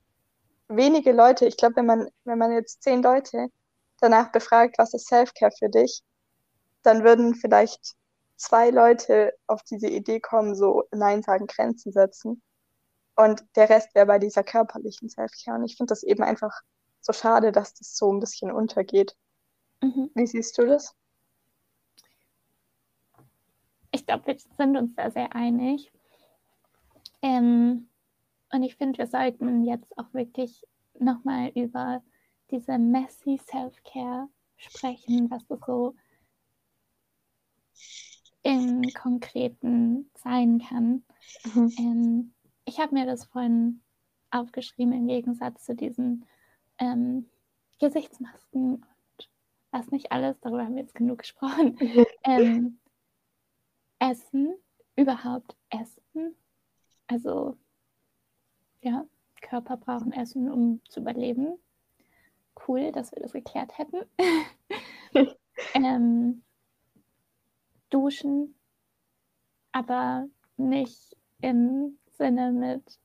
wenige 0.69 1.12
Leute, 1.12 1.47
ich 1.47 1.57
glaube, 1.57 1.77
wenn 1.77 1.87
man, 1.87 2.09
wenn 2.25 2.38
man 2.38 2.53
jetzt 2.53 2.83
zehn 2.83 3.03
Leute 3.03 3.49
danach 4.00 4.33
befragt, 4.33 4.76
was 4.78 4.95
ist 4.95 5.09
Selfcare 5.09 5.52
für 5.59 5.69
dich, 5.69 6.02
dann 6.83 7.05
würden 7.05 7.35
vielleicht 7.35 7.97
zwei 8.37 8.71
Leute 8.71 9.35
auf 9.47 9.62
diese 9.64 9.88
Idee 9.88 10.21
kommen, 10.21 10.55
so 10.55 10.85
Nein 10.93 11.23
sagen, 11.23 11.47
Grenzen 11.47 11.93
setzen. 11.93 12.43
Und 13.17 13.45
der 13.57 13.69
Rest 13.69 13.95
wäre 13.95 14.07
bei 14.07 14.19
dieser 14.19 14.45
körperlichen 14.45 15.09
Selfcare. 15.09 15.59
Und 15.59 15.64
ich 15.64 15.76
finde 15.76 15.90
das 15.90 16.05
eben 16.05 16.23
einfach 16.23 16.52
so 17.00 17.12
schade, 17.12 17.50
dass 17.50 17.75
das 17.75 17.97
so 17.97 18.12
ein 18.12 18.21
bisschen 18.21 18.52
untergeht. 18.52 19.17
Mhm. 19.83 20.11
Wie 20.14 20.26
siehst 20.26 20.57
du 20.59 20.67
das? 20.67 20.95
Ich 23.90 24.07
glaube, 24.07 24.26
wir 24.26 24.37
sind 24.38 24.76
uns 24.76 24.95
da 24.95 25.11
sehr 25.11 25.35
einig. 25.35 25.90
Ähm, 27.23 27.88
und 28.52 28.62
ich 28.62 28.76
finde, 28.76 28.99
wir 28.99 29.07
sollten 29.07 29.64
jetzt 29.64 29.99
auch 29.99 30.12
wirklich 30.14 30.64
nochmal 30.99 31.49
über 31.55 32.02
diese 32.50 32.78
messy 32.78 33.38
Self-Care 33.38 34.28
sprechen, 34.57 35.31
was 35.31 35.47
das 35.47 35.61
so 35.67 35.95
im 38.43 38.83
Konkreten 38.95 40.11
sein 40.14 40.59
kann. 40.59 41.05
Mhm. 41.55 41.73
Ähm, 41.78 42.35
ich 42.64 42.78
habe 42.81 42.95
mir 42.95 43.07
das 43.07 43.25
vorhin 43.25 43.83
aufgeschrieben 44.31 44.93
im 44.93 45.07
Gegensatz 45.09 45.64
zu 45.64 45.75
diesen 45.75 46.25
ähm, 46.78 47.28
Gesichtsmasken 47.78 48.76
und 48.76 49.31
was 49.71 49.90
nicht 49.90 50.12
alles, 50.12 50.38
darüber 50.40 50.64
haben 50.64 50.75
wir 50.75 50.83
jetzt 50.83 50.95
genug 50.95 51.19
gesprochen. 51.19 51.78
Ähm, 52.25 52.78
Essen, 53.99 54.55
überhaupt 54.97 55.57
Essen. 55.71 56.37
Also, 57.07 57.57
ja, 58.83 59.07
Körper 59.40 59.76
brauchen 59.76 60.12
Essen, 60.12 60.50
um 60.50 60.81
zu 60.88 61.00
überleben. 61.00 61.59
Cool, 62.67 62.93
dass 62.93 63.12
wir 63.12 63.23
das 63.23 63.33
geklärt 63.33 63.79
hätten. 63.79 63.99
ähm, 65.75 66.43
duschen, 67.91 68.55
aber 69.73 70.29
nicht 70.57 71.17
im 71.41 71.99
Sinne 72.17 72.53
mit, 72.53 72.99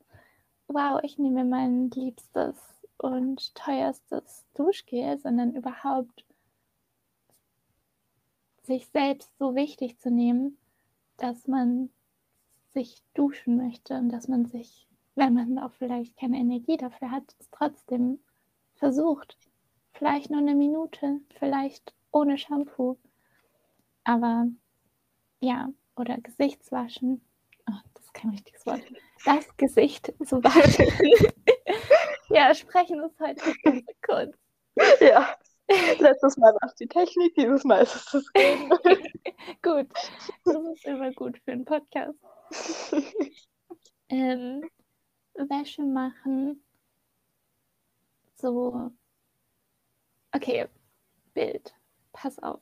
wow, 0.67 0.99
ich 1.03 1.17
nehme 1.17 1.45
mein 1.45 1.89
liebstes 1.91 2.57
und 2.97 3.53
teuerstes 3.55 4.45
Duschgel, 4.53 5.19
sondern 5.19 5.55
überhaupt 5.55 6.25
sich 8.63 8.87
selbst 8.87 9.37
so 9.37 9.55
wichtig 9.55 9.99
zu 9.99 10.09
nehmen, 10.09 10.57
dass 11.17 11.47
man 11.47 11.89
sich 12.73 13.03
duschen 13.13 13.57
möchte 13.57 13.95
und 13.95 14.09
dass 14.09 14.27
man 14.27 14.45
sich, 14.45 14.87
wenn 15.15 15.33
man 15.33 15.59
auch 15.59 15.71
vielleicht 15.73 16.17
keine 16.17 16.37
Energie 16.37 16.77
dafür 16.77 17.11
hat, 17.11 17.35
es 17.39 17.49
trotzdem 17.51 18.19
versucht. 18.83 19.37
Vielleicht 19.93 20.29
nur 20.29 20.41
eine 20.41 20.55
Minute, 20.55 21.21
vielleicht 21.39 21.93
ohne 22.11 22.37
Shampoo. 22.37 22.97
Aber 24.03 24.47
ja, 25.39 25.69
oder 25.95 26.17
Gesichtswaschen. 26.17 27.21
Oh, 27.69 27.79
das 27.93 28.03
ist 28.03 28.13
kein 28.13 28.31
richtiges 28.31 28.65
Wort. 28.65 28.81
Das 29.23 29.55
Gesicht 29.55 30.13
zu 30.25 30.43
waschen. 30.43 30.87
ja, 32.29 32.53
sprechen 32.53 33.01
ist 33.03 33.17
heute 33.21 33.53
ganz 33.63 33.85
kurz. 34.05 34.35
Ja, 34.99 35.33
Letztes 35.99 36.35
Mal 36.35 36.53
war 36.53 36.67
es 36.67 36.75
die 36.75 36.87
Technik, 36.87 37.35
dieses 37.35 37.63
Mal 37.63 37.83
ist 37.83 37.95
es 37.95 38.05
das 38.11 38.25
Reden. 38.35 38.69
gut, 39.61 39.87
das 40.43 40.55
ist 40.73 40.85
immer 40.85 41.11
gut 41.13 41.39
für 41.45 41.53
einen 41.53 41.63
Podcast. 41.63 42.19
ähm, 44.09 44.69
Wäsche 45.35 45.83
machen. 45.83 46.61
So. 48.43 48.91
Okay, 50.33 50.67
Bild. 51.33 51.73
Pass 52.11 52.39
auf. 52.39 52.59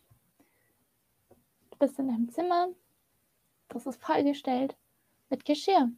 Du 1.72 1.78
bist 1.80 1.98
in 1.98 2.08
deinem 2.08 2.30
Zimmer. 2.30 2.68
Das 3.70 3.88
ist 3.88 4.00
vollgestellt 4.00 4.78
mit 5.32 5.44
Geschirr. 5.44 5.90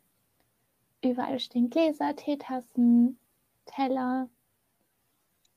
Überall 1.04 1.38
stehen 1.42 1.70
Gläser, 1.70 2.16
Teetassen, 2.16 3.20
Teller. 3.66 4.30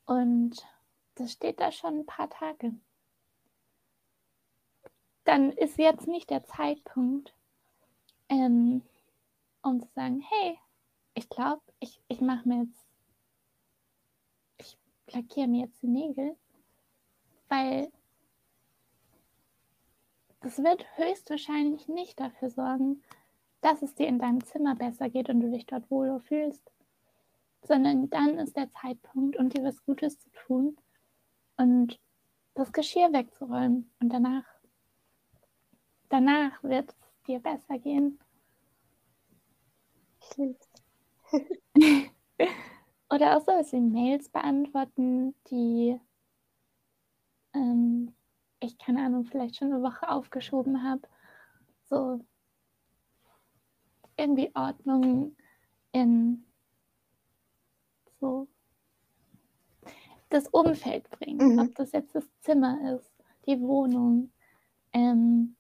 Und 0.07 0.67
das 1.15 1.31
steht 1.31 1.61
da 1.61 1.71
schon 1.71 2.01
ein 2.01 2.07
paar 2.07 2.29
Tage. 2.29 2.75
Dann 5.23 5.53
ist 5.53 5.79
jetzt 5.79 6.09
nicht 6.09 6.31
der 6.31 6.43
Zeitpunkt, 6.43 7.33
ähm, 8.29 8.83
um 9.63 9.81
zu 9.81 9.89
sagen, 9.95 10.19
hey, 10.19 10.59
ich 11.15 11.29
glaube, 11.29 11.63
ich, 11.79 12.03
ich 12.09 12.21
mache 12.21 12.49
mir 12.49 12.65
jetzt, 12.65 12.86
lackiere 15.13 15.49
mir 15.49 15.67
jetzt 15.67 15.83
die 15.83 15.89
Nägel, 15.89 16.37
weil 17.49 17.91
das 20.41 20.59
wird 20.59 20.87
höchstwahrscheinlich 20.97 21.89
nicht 21.89 22.21
dafür 22.21 22.51
sorgen, 22.51 23.03
dass 23.61 23.83
es 23.83 23.95
dir 23.95 24.07
in 24.07 24.19
deinem 24.19 24.45
Zimmer 24.45 24.75
besser 24.77 25.09
geht 25.09 25.29
und 25.29 25.41
du 25.41 25.51
dich 25.51 25.67
dort 25.67 25.91
wohler 25.91 26.21
fühlst, 26.21 26.71
sondern 27.63 28.09
dann 28.11 28.39
ist 28.39 28.57
der 28.57 28.71
Zeitpunkt, 28.71 29.37
um 29.37 29.49
dir 29.49 29.65
was 29.65 29.85
Gutes 29.85 30.21
zu 30.21 30.31
tun 30.31 30.77
und 31.57 31.99
das 32.55 32.73
Geschirr 32.73 33.13
wegzuräumen 33.13 33.91
und 34.01 34.13
danach, 34.13 34.45
danach 36.09 36.63
wird 36.63 36.91
es 36.91 37.23
dir 37.27 37.41
besser 37.41 37.79
gehen. 37.79 38.21
Ich 40.21 40.37
lieb's. 40.37 40.69
Oder 43.17 43.39
auch 43.39 43.41
so 43.41 43.53
wie 43.73 43.81
Mails 43.81 44.29
beantworten, 44.29 45.35
die 45.51 45.99
ähm, 47.55 48.15
ich, 48.61 48.77
keine 48.77 49.07
Ahnung, 49.07 49.25
vielleicht 49.25 49.57
schon 49.57 49.73
eine 49.73 49.83
Woche 49.83 50.11
aufgeschoben 50.11 50.83
habe. 50.83 51.01
So 51.89 52.21
irgendwie 54.19 54.55
Ordnung 54.55 55.35
in 55.93 56.45
so 58.21 58.49
das 60.29 60.49
Umfeld 60.49 61.09
bringen. 61.09 61.55
Mhm. 61.55 61.59
Ob 61.61 61.75
das 61.75 61.93
jetzt 61.93 62.15
das 62.15 62.29
Zimmer 62.43 62.97
ist, 62.97 63.11
die 63.47 63.59
Wohnung, 63.63 64.31
ähm, 64.93 65.57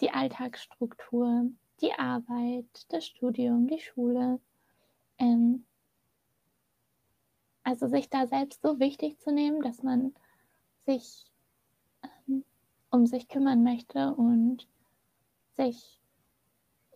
die 0.00 0.12
Alltagsstruktur, 0.12 1.50
die 1.80 1.94
Arbeit, 1.94 2.86
das 2.90 3.04
Studium, 3.04 3.66
die 3.66 3.80
Schule. 3.80 4.38
Ähm, 5.18 5.66
also 7.64 7.86
sich 7.86 8.10
da 8.10 8.26
selbst 8.26 8.62
so 8.62 8.78
wichtig 8.78 9.18
zu 9.20 9.32
nehmen, 9.32 9.62
dass 9.62 9.82
man 9.82 10.14
sich 10.84 11.30
ähm, 12.02 12.44
um 12.90 13.06
sich 13.06 13.28
kümmern 13.28 13.62
möchte 13.62 14.14
und 14.14 14.66
sich 15.56 16.00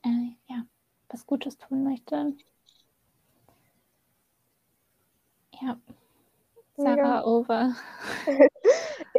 äh, 0.02 0.35
ja, 0.49 0.66
was 1.08 1.26
Gutes 1.26 1.56
tun 1.58 1.85
möchte. 1.85 2.37
Ja, 5.61 5.80
Sarah 6.76 7.16
ja. 7.16 7.25
over. 7.25 7.75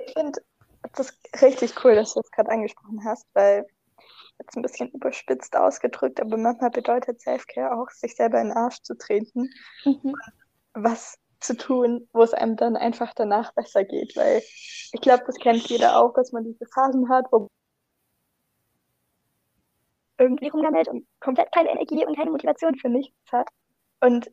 ich 0.05 0.13
finde 0.13 0.39
das 0.93 1.17
richtig 1.41 1.83
cool, 1.83 1.95
dass 1.95 2.13
du 2.13 2.21
das 2.21 2.31
gerade 2.31 2.51
angesprochen 2.51 3.03
hast, 3.03 3.25
weil 3.33 3.65
jetzt 4.39 4.55
ein 4.55 4.61
bisschen 4.61 4.91
überspitzt 4.91 5.55
ausgedrückt, 5.55 6.21
aber 6.21 6.37
manchmal 6.37 6.69
bedeutet 6.69 7.21
Selfcare 7.21 7.75
auch, 7.75 7.89
sich 7.89 8.15
selber 8.15 8.39
in 8.39 8.49
den 8.49 8.57
Arsch 8.57 8.81
zu 8.81 8.95
treten. 8.95 9.49
Mhm. 9.83 10.15
Was 10.73 11.17
zu 11.39 11.55
tun, 11.57 12.07
wo 12.13 12.23
es 12.23 12.33
einem 12.33 12.55
dann 12.55 12.75
einfach 12.75 13.13
danach 13.13 13.53
besser 13.53 13.83
geht. 13.85 14.15
Weil 14.15 14.41
ich 14.91 15.01
glaube, 15.01 15.23
das 15.25 15.35
kennt 15.35 15.67
jeder 15.69 15.99
auch, 15.99 16.13
dass 16.13 16.31
man 16.31 16.43
diese 16.43 16.65
Phasen 16.73 17.09
hat, 17.09 17.25
wo 17.31 17.47
irgendwie 20.17 20.49
rumgammelt 20.49 20.87
und 20.87 21.07
komplett 21.19 21.51
keine 21.51 21.69
Energie 21.71 22.05
und 22.05 22.15
keine 22.15 22.31
Motivation 22.31 22.75
für 22.77 22.89
nichts 22.89 23.15
hat. 23.31 23.47
Und 24.01 24.31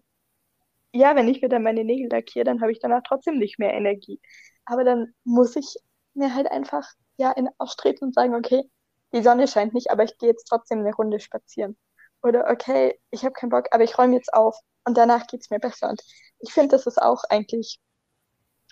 ja, 0.92 1.16
wenn 1.16 1.28
ich 1.28 1.42
mir 1.42 1.48
dann 1.48 1.62
meine 1.62 1.84
Nägel 1.84 2.08
lackiere, 2.10 2.44
dann 2.44 2.60
habe 2.60 2.72
ich 2.72 2.78
danach 2.78 3.02
trotzdem 3.06 3.38
nicht 3.38 3.58
mehr 3.58 3.74
Energie. 3.74 4.20
Aber 4.64 4.84
dann 4.84 5.14
muss 5.24 5.56
ich 5.56 5.76
mir 6.14 6.34
halt 6.34 6.50
einfach 6.50 6.86
ja 7.16 7.32
in 7.32 7.48
austreten 7.58 8.06
und 8.06 8.14
sagen, 8.14 8.34
okay, 8.34 8.62
die 9.12 9.22
Sonne 9.22 9.48
scheint 9.48 9.74
nicht, 9.74 9.90
aber 9.90 10.04
ich 10.04 10.16
gehe 10.18 10.28
jetzt 10.30 10.44
trotzdem 10.44 10.80
eine 10.80 10.94
Runde 10.94 11.20
spazieren. 11.20 11.76
Oder 12.24 12.48
okay, 12.50 12.98
ich 13.10 13.22
habe 13.22 13.34
keinen 13.34 13.50
Bock, 13.50 13.68
aber 13.70 13.84
ich 13.84 13.98
räume 13.98 14.16
jetzt 14.16 14.32
auf 14.32 14.58
und 14.84 14.96
danach 14.96 15.26
geht 15.26 15.42
es 15.42 15.50
mir 15.50 15.58
besser. 15.58 15.90
Und 15.90 16.02
ich 16.38 16.54
finde, 16.54 16.74
das 16.74 16.86
ist 16.86 17.00
auch 17.00 17.22
eigentlich 17.28 17.78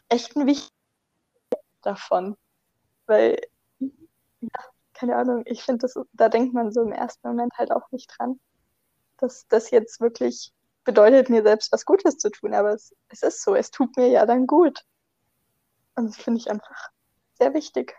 echt 0.08 0.34
ein 0.34 0.46
wichtiger 0.46 0.72
davon. 1.82 2.36
Weil, 3.04 3.38
ja, 3.78 4.48
keine 4.94 5.16
Ahnung, 5.16 5.42
ich 5.44 5.62
finde, 5.62 5.86
da 6.14 6.30
denkt 6.30 6.54
man 6.54 6.72
so 6.72 6.80
im 6.80 6.92
ersten 6.92 7.28
Moment 7.28 7.52
halt 7.58 7.72
auch 7.72 7.90
nicht 7.90 8.10
dran, 8.16 8.40
dass 9.18 9.46
das 9.48 9.70
jetzt 9.70 10.00
wirklich 10.00 10.54
bedeutet, 10.84 11.28
mir 11.28 11.42
selbst 11.42 11.72
was 11.72 11.84
Gutes 11.84 12.16
zu 12.16 12.30
tun. 12.30 12.54
Aber 12.54 12.72
es, 12.72 12.94
es 13.10 13.22
ist 13.22 13.42
so, 13.42 13.54
es 13.54 13.70
tut 13.70 13.94
mir 13.98 14.08
ja 14.08 14.24
dann 14.24 14.46
gut. 14.46 14.80
Und 15.94 16.06
das 16.06 16.16
finde 16.16 16.40
ich 16.40 16.50
einfach 16.50 16.88
sehr 17.34 17.52
wichtig. 17.52 17.94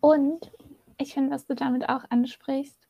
Und 0.00 0.50
ich 0.98 1.14
finde, 1.14 1.30
was 1.32 1.46
du 1.46 1.54
damit 1.54 1.88
auch 1.88 2.02
ansprichst, 2.10 2.89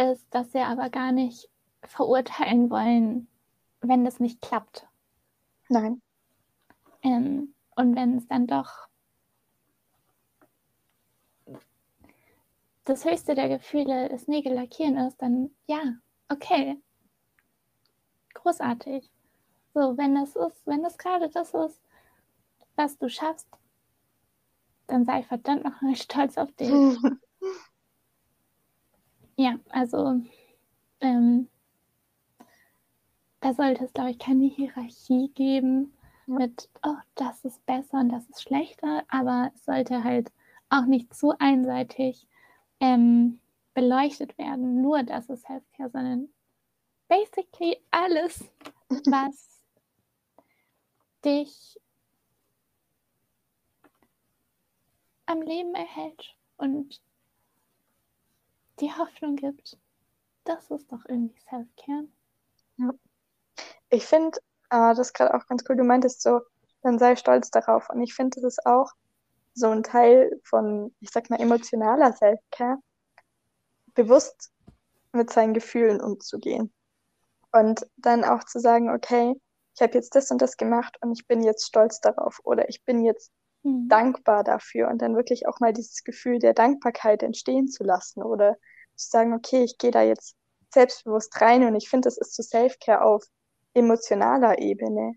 ist, 0.00 0.26
dass 0.30 0.54
wir 0.54 0.66
aber 0.66 0.90
gar 0.90 1.12
nicht 1.12 1.48
verurteilen 1.82 2.70
wollen, 2.70 3.28
wenn 3.80 4.04
das 4.04 4.20
nicht 4.20 4.40
klappt. 4.40 4.86
Nein. 5.68 6.02
Ähm, 7.02 7.54
und 7.76 7.94
wenn 7.96 8.18
es 8.18 8.26
dann 8.26 8.46
doch 8.46 8.88
das 12.84 13.04
höchste 13.04 13.34
der 13.34 13.48
Gefühle 13.48 14.08
das 14.08 14.26
Nägel 14.26 14.52
lackieren 14.54 14.96
ist, 14.96 15.20
dann 15.22 15.50
ja, 15.66 15.94
okay. 16.28 16.80
Großartig. 18.34 19.10
So, 19.74 19.96
wenn 19.96 20.14
das 20.14 20.34
ist, 20.34 20.66
wenn 20.66 20.82
das 20.82 20.98
gerade 20.98 21.28
das 21.28 21.54
ist, 21.54 21.80
was 22.74 22.98
du 22.98 23.08
schaffst, 23.08 23.48
dann 24.86 25.04
sei 25.04 25.22
verdammt 25.22 25.64
nochmal 25.64 25.94
stolz 25.96 26.36
auf 26.36 26.50
dich. 26.52 26.70
ja, 29.40 29.58
also 29.70 30.20
ähm, 31.00 31.48
da 33.40 33.54
sollte 33.54 33.84
es, 33.84 33.92
glaube 33.94 34.10
ich, 34.10 34.18
keine 34.18 34.44
Hierarchie 34.44 35.30
geben 35.34 35.94
mit, 36.26 36.68
oh, 36.82 36.96
das 37.14 37.42
ist 37.46 37.64
besser 37.64 38.00
und 38.00 38.10
das 38.10 38.28
ist 38.28 38.42
schlechter, 38.42 39.02
aber 39.08 39.50
es 39.54 39.64
sollte 39.64 40.04
halt 40.04 40.30
auch 40.68 40.84
nicht 40.84 41.14
zu 41.14 41.32
einseitig 41.38 42.28
ähm, 42.80 43.40
beleuchtet 43.72 44.36
werden, 44.36 44.82
nur 44.82 45.02
das 45.04 45.30
ist 45.30 45.48
Healthcare, 45.48 45.88
sondern 45.88 46.28
basically 47.08 47.78
alles, 47.90 48.44
was 49.06 49.62
dich 51.24 51.80
am 55.24 55.40
Leben 55.40 55.74
erhält 55.74 56.36
und 56.58 57.00
die 58.80 58.92
Hoffnung 58.92 59.36
gibt, 59.36 59.78
das 60.44 60.70
ist 60.70 60.90
doch 60.90 61.04
irgendwie 61.06 61.38
Self-Care. 61.48 62.08
Ja. 62.78 62.90
Ich 63.90 64.06
finde 64.06 64.38
äh, 64.70 64.94
das 64.94 65.12
gerade 65.12 65.34
auch 65.34 65.46
ganz 65.46 65.64
cool. 65.68 65.76
Du 65.76 65.84
meintest 65.84 66.22
so, 66.22 66.40
dann 66.82 66.98
sei 66.98 67.16
stolz 67.16 67.50
darauf. 67.50 67.90
Und 67.90 68.00
ich 68.02 68.14
finde, 68.14 68.40
das 68.40 68.56
ist 68.56 68.66
auch 68.66 68.92
so 69.54 69.68
ein 69.68 69.82
Teil 69.82 70.40
von, 70.44 70.94
ich 71.00 71.10
sag 71.10 71.28
mal, 71.28 71.40
emotionaler 71.40 72.12
Self-Care, 72.12 72.78
bewusst 73.94 74.52
mit 75.12 75.30
seinen 75.30 75.54
Gefühlen 75.54 76.00
umzugehen. 76.00 76.72
Und 77.52 77.86
dann 77.96 78.24
auch 78.24 78.44
zu 78.44 78.60
sagen, 78.60 78.90
okay, 78.90 79.34
ich 79.74 79.82
habe 79.82 79.94
jetzt 79.94 80.14
das 80.14 80.30
und 80.30 80.40
das 80.40 80.56
gemacht 80.56 80.96
und 81.00 81.12
ich 81.12 81.26
bin 81.26 81.42
jetzt 81.42 81.66
stolz 81.66 82.00
darauf 82.00 82.40
oder 82.44 82.68
ich 82.68 82.84
bin 82.84 83.04
jetzt 83.04 83.32
mhm. 83.62 83.88
dankbar 83.88 84.44
dafür 84.44 84.88
und 84.88 85.00
dann 85.02 85.16
wirklich 85.16 85.46
auch 85.46 85.60
mal 85.60 85.72
dieses 85.72 86.04
Gefühl 86.04 86.38
der 86.38 86.54
Dankbarkeit 86.54 87.22
entstehen 87.22 87.68
zu 87.68 87.84
lassen 87.84 88.22
oder 88.22 88.56
zu 88.94 89.08
sagen, 89.10 89.34
okay, 89.34 89.64
ich 89.64 89.78
gehe 89.78 89.90
da 89.90 90.02
jetzt 90.02 90.36
selbstbewusst 90.72 91.40
rein 91.40 91.64
und 91.64 91.74
ich 91.74 91.88
finde, 91.88 92.06
das 92.06 92.18
ist 92.18 92.34
zu 92.34 92.42
Self-Care 92.42 93.02
auf 93.02 93.24
emotionaler 93.74 94.58
Ebene, 94.58 95.14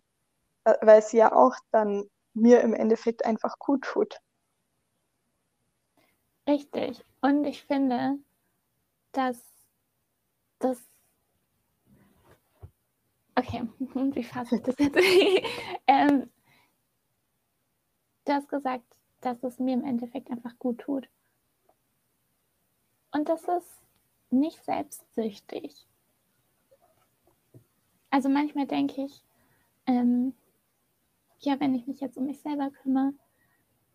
weil 0.64 1.00
es 1.00 1.12
ja 1.12 1.34
auch 1.34 1.56
dann 1.72 2.04
mir 2.34 2.62
im 2.62 2.74
Endeffekt 2.74 3.26
einfach 3.26 3.58
gut 3.60 3.84
tut. 3.84 4.18
Richtig. 6.48 7.04
Und 7.22 7.46
ich 7.46 7.64
finde, 7.64 8.18
dass 9.14 9.42
das. 10.60 10.78
Okay, 13.36 13.68
wie 13.80 14.24
fasse 14.24 14.56
ich 14.58 14.62
das 14.64 14.76
jetzt? 14.78 14.98
ähm, 15.88 16.30
gesagt, 18.48 18.86
dass 19.22 19.44
es 19.44 19.60
mir 19.60 19.74
im 19.74 19.84
Endeffekt 19.84 20.30
einfach 20.30 20.58
gut 20.60 20.80
tut. 20.80 21.08
Und 23.12 23.30
das 23.30 23.44
ist 23.44 23.82
nicht 24.32 24.64
selbstsüchtig. 24.66 25.88
Also 28.10 28.30
manchmal 28.30 28.68
denke 28.68 29.04
ich, 29.06 29.24
ähm, 29.86 30.34
ja, 31.40 31.60
wenn 31.60 31.76
ich 31.76 31.88
mich 31.88 32.00
jetzt 32.00 32.18
um 32.18 32.26
mich 32.26 32.40
selber 32.42 32.70
kümmere, 32.72 33.14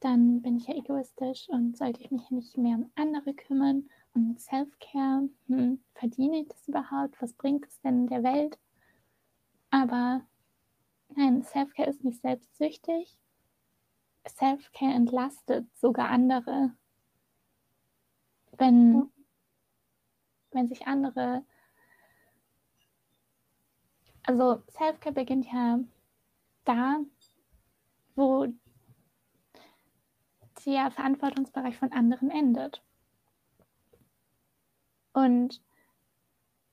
dann 0.01 0.43
bin 0.43 0.57
ich 0.57 0.67
ja 0.67 0.75
egoistisch 0.77 1.49
und 1.49 1.77
sollte 1.77 2.01
ich 2.01 2.11
mich 2.11 2.31
nicht 2.31 2.57
mehr 2.57 2.77
um 2.77 2.91
andere 2.95 3.35
kümmern. 3.35 3.89
Und 4.15 4.41
Self-Care, 4.41 5.29
hm, 5.47 5.81
verdiene 5.95 6.41
ich 6.41 6.49
das 6.49 6.69
überhaupt? 6.69 7.21
Was 7.21 7.33
bringt 7.33 7.67
es 7.67 7.81
denn 7.81 8.07
der 8.07 8.23
Welt? 8.23 8.59
Aber 9.71 10.23
nein, 11.17 11.43
Self-Care 11.43 11.91
ist 11.91 12.05
nicht 12.05 12.21
selbstsüchtig. 12.21 13.19
Self-Care 14.31 14.95
entlastet 14.95 15.67
sogar 15.77 16.09
andere. 16.09 16.75
Wenn, 18.57 18.95
ja. 18.95 19.07
wenn 20.53 20.69
sich 20.69 20.87
andere. 20.87 21.45
Also 24.25 24.63
Self-Care 24.71 25.15
beginnt 25.15 25.47
ja 25.53 25.81
da, 26.65 27.01
wo 28.15 28.49
der 30.69 30.91
Verantwortungsbereich 30.91 31.77
von 31.77 31.93
anderen 31.93 32.31
endet. 32.31 32.83
Und 35.13 35.63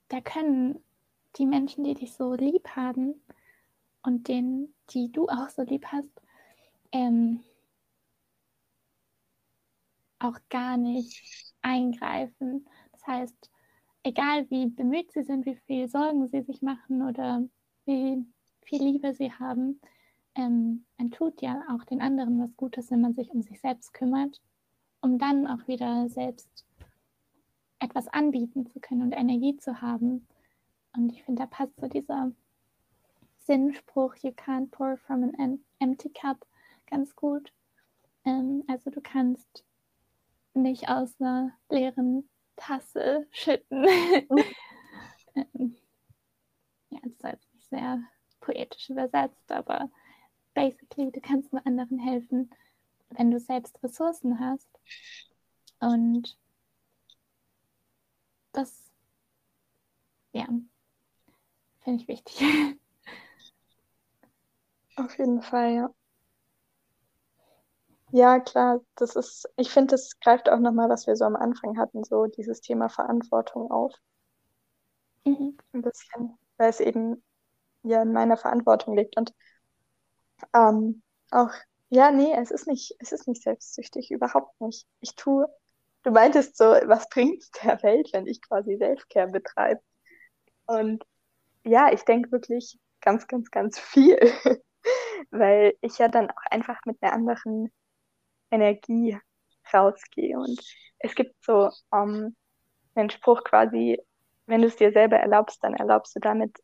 da 0.09 0.21
können 0.21 0.83
die 1.37 1.45
Menschen, 1.45 1.83
die 1.83 1.93
dich 1.93 2.13
so 2.13 2.33
lieb 2.33 2.67
haben 2.75 3.15
und 4.03 4.27
den, 4.27 4.73
die 4.89 5.11
du 5.11 5.27
auch 5.27 5.49
so 5.49 5.63
lieb 5.63 5.85
hast, 5.87 6.21
ähm, 6.91 7.43
auch 10.19 10.39
gar 10.49 10.77
nicht 10.77 11.53
eingreifen. 11.61 12.67
Das 12.91 13.05
heißt, 13.07 13.51
egal 14.03 14.49
wie 14.49 14.67
bemüht 14.67 15.11
sie 15.11 15.23
sind, 15.23 15.45
wie 15.45 15.55
viel 15.67 15.87
Sorgen 15.87 16.27
sie 16.27 16.41
sich 16.41 16.61
machen 16.61 17.01
oder 17.07 17.43
wie 17.85 18.25
viel 18.63 18.83
Liebe 18.83 19.13
sie 19.13 19.31
haben, 19.31 19.79
ähm, 20.35 20.85
man 20.97 21.11
tut 21.11 21.41
ja 21.41 21.63
auch 21.69 21.83
den 21.85 22.01
anderen 22.01 22.39
was 22.41 22.55
Gutes, 22.57 22.91
wenn 22.91 23.01
man 23.01 23.13
sich 23.13 23.29
um 23.31 23.41
sich 23.41 23.59
selbst 23.59 23.93
kümmert, 23.93 24.41
um 25.01 25.17
dann 25.17 25.47
auch 25.47 25.67
wieder 25.67 26.09
selbst 26.09 26.65
etwas 27.79 28.07
anbieten 28.07 28.65
zu 28.67 28.79
können 28.79 29.01
und 29.01 29.11
Energie 29.11 29.57
zu 29.57 29.81
haben. 29.81 30.27
Und 30.95 31.11
ich 31.11 31.23
finde, 31.23 31.43
da 31.43 31.47
passt 31.47 31.79
so 31.79 31.87
dieser 31.87 32.31
Sinnspruch, 33.39 34.15
you 34.17 34.31
can't 34.31 34.71
pour 34.71 34.97
from 34.97 35.31
an 35.37 35.59
empty 35.79 36.09
cup, 36.09 36.45
ganz 36.87 37.15
gut. 37.15 37.51
Ähm, 38.25 38.63
also 38.67 38.89
du 38.89 39.01
kannst 39.01 39.63
nicht 40.53 40.89
aus 40.89 41.19
einer 41.19 41.51
leeren 41.69 42.29
Tasse 42.55 43.27
schütten. 43.31 43.85
ähm, 45.35 45.75
ja, 46.89 46.99
das 47.03 47.11
ist 47.11 47.23
jetzt 47.23 47.53
nicht 47.53 47.69
sehr 47.69 47.99
poetisch 48.39 48.89
übersetzt, 48.89 49.51
aber 49.51 49.89
basically, 50.53 51.11
du 51.11 51.21
kannst 51.21 51.51
nur 51.51 51.65
anderen 51.65 51.99
helfen, 51.99 52.49
wenn 53.09 53.31
du 53.31 53.39
selbst 53.39 53.81
Ressourcen 53.83 54.39
hast. 54.39 54.69
Und 55.79 56.37
das, 58.53 58.91
ja, 60.31 60.47
finde 61.81 62.01
ich 62.01 62.07
wichtig. 62.07 62.41
Auf 64.95 65.17
jeden 65.17 65.41
Fall, 65.41 65.73
ja. 65.73 65.94
Ja, 68.15 68.39
klar, 68.39 68.79
das 68.95 69.17
ist, 69.17 69.45
ich 69.57 69.69
finde, 69.71 69.91
das 69.91 70.17
greift 70.21 70.47
auch 70.47 70.59
nochmal, 70.59 70.87
was 70.87 71.05
wir 71.05 71.17
so 71.17 71.25
am 71.25 71.35
Anfang 71.35 71.77
hatten, 71.77 72.05
so 72.05 72.27
dieses 72.27 72.61
Thema 72.61 72.87
Verantwortung 72.87 73.69
auf. 73.69 73.93
Mhm. 75.25 75.57
Ein 75.73 75.81
bisschen, 75.81 76.37
weil 76.55 76.69
es 76.69 76.79
eben 76.79 77.21
ja 77.83 78.03
in 78.03 78.13
meiner 78.13 78.37
Verantwortung 78.37 78.95
liegt. 78.95 79.17
Und 79.17 79.33
ähm, 80.53 81.01
auch, 81.31 81.51
ja, 81.89 82.09
nee, 82.11 82.33
es 82.37 82.51
ist 82.51 82.67
nicht, 82.67 82.95
es 82.99 83.11
ist 83.11 83.27
nicht 83.27 83.43
selbstsüchtig, 83.43 84.09
überhaupt 84.11 84.61
nicht. 84.61 84.87
Ich 85.01 85.15
tue, 85.15 85.47
du 86.03 86.11
meintest 86.11 86.55
so, 86.55 86.63
was 86.63 87.09
bringt 87.09 87.43
es 87.43 87.51
der 87.51 87.83
Welt, 87.83 88.11
wenn 88.13 88.27
ich 88.27 88.41
quasi 88.41 88.77
Selfcare 88.77 89.27
betreibe? 89.27 89.81
Und 90.67 91.03
ja, 91.65 91.91
ich 91.91 92.03
denke 92.03 92.31
wirklich 92.31 92.79
ganz, 93.01 93.27
ganz, 93.27 93.51
ganz 93.51 93.77
viel, 93.77 94.17
weil 95.31 95.75
ich 95.81 95.97
ja 95.97 96.07
dann 96.07 96.31
auch 96.31 96.51
einfach 96.51 96.79
mit 96.85 96.97
einer 97.03 97.11
anderen 97.11 97.73
Energie 98.55 99.17
rausgehe. 99.73 100.37
Und 100.37 100.59
es 100.99 101.15
gibt 101.15 101.35
so 101.43 101.69
um, 101.91 102.35
einen 102.95 103.09
Spruch 103.09 103.43
quasi, 103.43 103.99
wenn 104.47 104.61
du 104.61 104.67
es 104.67 104.75
dir 104.75 104.91
selber 104.91 105.17
erlaubst, 105.17 105.63
dann 105.63 105.73
erlaubst 105.73 106.15
du 106.15 106.19
damit 106.19 106.57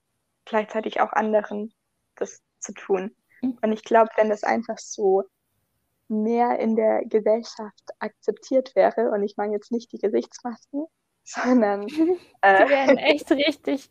gleichzeitig 0.45 1.01
auch 1.01 1.13
anderen 1.13 1.73
das 2.15 2.41
zu 2.59 2.73
tun. 2.73 3.15
Und 3.41 3.71
ich 3.71 3.83
glaube, 3.83 4.09
wenn 4.17 4.29
das 4.29 4.43
einfach 4.43 4.77
so 4.77 5.23
mehr 6.07 6.59
in 6.59 6.75
der 6.75 7.03
Gesellschaft 7.05 7.89
akzeptiert 7.99 8.75
wäre, 8.75 9.11
und 9.11 9.23
ich 9.23 9.37
meine 9.37 9.53
jetzt 9.53 9.71
nicht 9.71 9.91
die 9.91 9.99
Gesichtsmasken, 9.99 10.85
sondern. 11.23 11.87
Äh, 12.43 12.65
die 12.65 12.71
werden 12.71 12.97
echt 12.97 13.29
richtig 13.31 13.87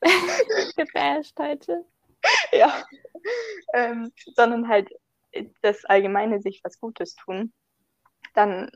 gebasht 0.76 1.36
heute. 1.40 1.84
Ja. 2.52 2.84
Ähm, 3.74 4.12
sondern 4.36 4.68
halt 4.68 4.88
das 5.62 5.84
Allgemeine 5.84 6.40
sich 6.40 6.60
was 6.64 6.78
Gutes 6.80 7.14
tun, 7.14 7.52
dann 8.34 8.70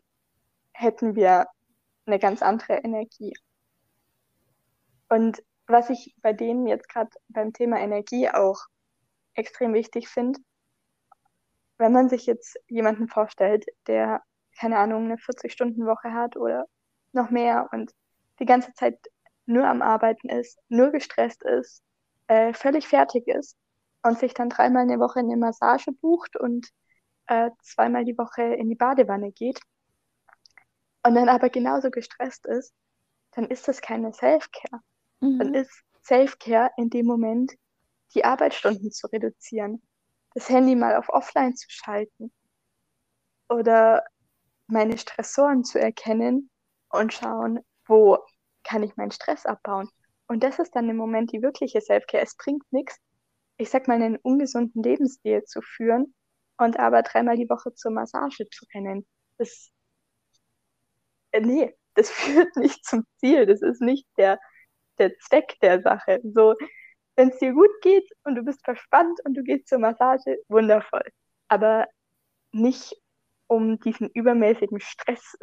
hätten 0.73 1.15
wir 1.15 1.47
eine 2.07 2.19
ganz 2.19 2.43
andere 2.43 2.79
Energie. 2.79 3.33
Und 5.09 5.43
was 5.67 5.91
ich 5.91 6.15
bei 6.21 6.33
dem 6.33 6.67
jetzt 6.67 6.89
gerade 6.89 7.11
beim 7.29 7.53
Thema 7.53 7.79
Energie 7.79 8.29
auch 8.29 8.61
extrem 9.35 9.73
wichtig 9.73 10.09
finde, 10.09 10.41
wenn 11.79 11.93
man 11.93 12.09
sich 12.09 12.27
jetzt 12.27 12.59
jemanden 12.69 13.09
vorstellt, 13.09 13.65
der, 13.87 14.23
keine 14.59 14.79
Ahnung, 14.79 15.05
eine 15.05 15.17
40-Stunden-Woche 15.17 16.13
hat 16.13 16.37
oder 16.37 16.67
noch 17.13 17.31
mehr 17.31 17.69
und 17.73 17.93
die 18.39 18.45
ganze 18.45 18.73
Zeit 18.75 18.99
nur 19.47 19.67
am 19.67 19.83
Arbeiten 19.83 20.29
ist, 20.29 20.59
nur 20.69 20.91
gestresst 20.91 21.43
ist, 21.43 21.83
äh, 22.29 22.53
völlig 22.53 22.87
fertig 22.87 23.27
ist 23.27 23.57
und 24.05 24.19
sich 24.19 24.35
dann 24.35 24.51
dreimal 24.51 24.83
in 24.83 24.89
der 24.89 25.01
Woche 25.01 25.21
eine 25.21 25.37
Massage 25.37 25.91
bucht 25.93 26.37
und 26.37 26.69
äh, 27.27 27.51
zweimal 27.63 28.05
die 28.05 28.17
Woche 28.17 28.43
in 28.43 28.69
die 28.69 28.75
Badewanne 28.77 29.33
geht 29.33 29.59
und 31.05 31.15
dann 31.15 31.29
aber 31.29 31.51
genauso 31.51 31.91
gestresst 31.91 32.47
ist, 32.47 32.75
dann 33.33 33.47
ist 33.47 33.69
das 33.69 33.81
keine 33.81 34.13
Self-Care. 34.13 34.81
Mhm. 35.21 35.39
Dann 35.39 35.55
ist 35.55 35.83
Self-Care 36.03 36.71
in 36.77 36.91
dem 36.91 37.07
Moment 37.07 37.53
die 38.15 38.25
Arbeitsstunden 38.25 38.91
zu 38.91 39.07
reduzieren, 39.09 39.83
das 40.35 40.49
Handy 40.49 40.75
mal 40.77 40.97
auf 40.97 41.09
Offline 41.09 41.57
zu 41.57 41.67
schalten 41.69 42.33
oder 43.49 44.05
meine 44.67 44.97
Stressoren 44.99 45.65
zu 45.65 45.79
erkennen 45.79 46.51
und 46.89 47.13
schauen, 47.13 47.61
wo 47.87 48.19
kann 48.63 48.83
ich 48.83 48.97
meinen 48.97 49.11
Stress 49.11 49.45
abbauen. 49.45 49.91
Und 50.27 50.43
das 50.43 50.59
ist 50.59 50.75
dann 50.75 50.89
im 50.89 50.97
Moment 50.97 51.33
die 51.33 51.43
wirkliche 51.43 51.81
Selfcare. 51.83 52.23
Es 52.23 52.37
bringt 52.37 52.65
nichts, 52.73 52.99
ich 53.57 53.71
sag 53.71 53.89
mal, 53.89 53.95
einen 54.03 54.17
ungesunden 54.17 54.83
Lebensstil 54.83 55.45
zu 55.45 55.61
führen 55.63 56.15
und 56.59 56.79
aber 56.79 57.03
dreimal 57.03 57.37
die 57.37 57.49
Woche 57.49 57.75
zur 57.75 57.93
Massage 57.93 58.49
zu 58.51 58.67
rennen. 58.75 59.07
Das, 59.39 59.71
äh, 61.33 61.41
nee, 61.41 61.75
das 61.95 62.11
führt 62.11 62.57
nicht 62.57 62.85
zum 62.85 63.05
Ziel. 63.19 63.47
Das 63.47 63.63
ist 63.63 63.81
nicht 63.81 64.07
der, 64.19 64.39
der 64.99 65.17
Zweck 65.19 65.57
der 65.63 65.83
Sache. 65.83 66.21
So, 66.25 66.55
wenn 67.17 67.31
es 67.31 67.39
dir 67.39 67.53
gut 67.53 67.71
geht 67.83 68.09
und 68.25 68.35
du 68.37 68.43
bist 68.43 68.65
verspannt 68.65 69.21
und 69.25 69.35
du 69.35 69.43
gehst 69.43 69.69
zur 69.69 69.79
Massage, 69.79 70.39
wundervoll. 70.49 71.05
Aber 71.49 71.87
nicht 72.53 72.95
um 73.47 73.79
diesen 73.81 74.09
übermäßigen 74.11 74.81
Stress 74.81 75.37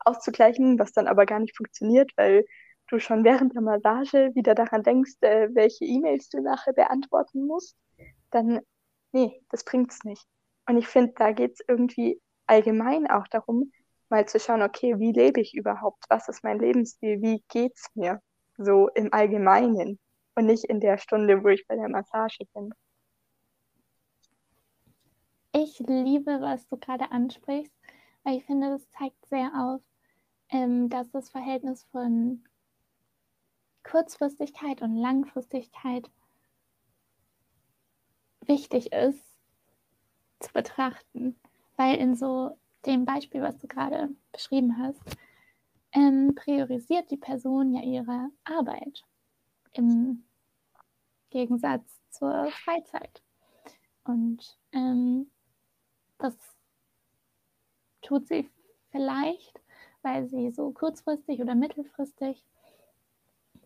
auszugleichen, 0.00 0.78
was 0.78 0.92
dann 0.92 1.08
aber 1.08 1.26
gar 1.26 1.40
nicht 1.40 1.56
funktioniert, 1.56 2.10
weil 2.16 2.44
du 2.88 2.98
schon 2.98 3.24
während 3.24 3.54
der 3.54 3.62
Massage 3.62 4.34
wieder 4.34 4.54
daran 4.54 4.82
denkst, 4.82 5.14
äh, 5.20 5.48
welche 5.52 5.84
E-Mails 5.84 6.28
du 6.28 6.40
nachher 6.40 6.72
beantworten 6.72 7.46
musst, 7.46 7.76
dann, 8.30 8.60
nee, 9.12 9.42
das 9.50 9.64
bringt's 9.64 10.04
nicht. 10.04 10.24
Und 10.68 10.78
ich 10.78 10.86
finde, 10.86 11.12
da 11.16 11.32
geht's 11.32 11.60
irgendwie 11.66 12.20
allgemein 12.46 13.08
auch 13.08 13.26
darum, 13.28 13.72
mal 14.08 14.26
zu 14.26 14.38
schauen, 14.38 14.62
okay, 14.62 14.98
wie 14.98 15.12
lebe 15.12 15.40
ich 15.40 15.54
überhaupt? 15.54 16.04
Was 16.08 16.28
ist 16.28 16.44
mein 16.44 16.58
Lebensstil? 16.58 17.20
Wie 17.22 17.42
geht's 17.48 17.88
mir? 17.94 18.20
So 18.56 18.88
im 18.88 19.12
Allgemeinen 19.12 19.98
und 20.34 20.46
nicht 20.46 20.64
in 20.64 20.80
der 20.80 20.98
Stunde, 20.98 21.42
wo 21.42 21.48
ich 21.48 21.66
bei 21.66 21.76
der 21.76 21.88
Massage 21.88 22.44
bin. 22.54 22.72
Ich 25.52 25.78
liebe, 25.78 26.40
was 26.40 26.66
du 26.68 26.76
gerade 26.76 27.10
ansprichst, 27.10 27.72
weil 28.24 28.36
ich 28.36 28.44
finde, 28.44 28.70
das 28.70 28.88
zeigt 28.90 29.24
sehr 29.26 29.50
auf, 29.54 29.80
ähm, 30.50 30.88
dass 30.88 31.10
das 31.10 31.30
Verhältnis 31.30 31.84
von 31.90 32.44
Kurzfristigkeit 33.90 34.82
und 34.82 34.96
Langfristigkeit 34.96 36.10
wichtig 38.44 38.92
ist 38.92 39.22
zu 40.40 40.52
betrachten. 40.52 41.38
Weil 41.76 41.96
in 41.96 42.16
so 42.16 42.58
dem 42.84 43.04
Beispiel, 43.04 43.42
was 43.42 43.58
du 43.58 43.68
gerade 43.68 44.08
beschrieben 44.32 44.76
hast, 44.78 45.00
ähm, 45.92 46.34
priorisiert 46.34 47.10
die 47.10 47.16
Person 47.16 47.74
ja 47.74 47.82
ihre 47.82 48.30
Arbeit 48.44 49.04
im 49.72 50.24
Gegensatz 51.30 52.00
zur 52.10 52.50
Freizeit. 52.64 53.22
Und 54.04 54.58
ähm, 54.72 55.30
das 56.18 56.34
tut 58.02 58.26
sie 58.26 58.48
vielleicht, 58.90 59.60
weil 60.02 60.28
sie 60.28 60.50
so 60.50 60.70
kurzfristig 60.72 61.40
oder 61.40 61.54
mittelfristig 61.54 62.44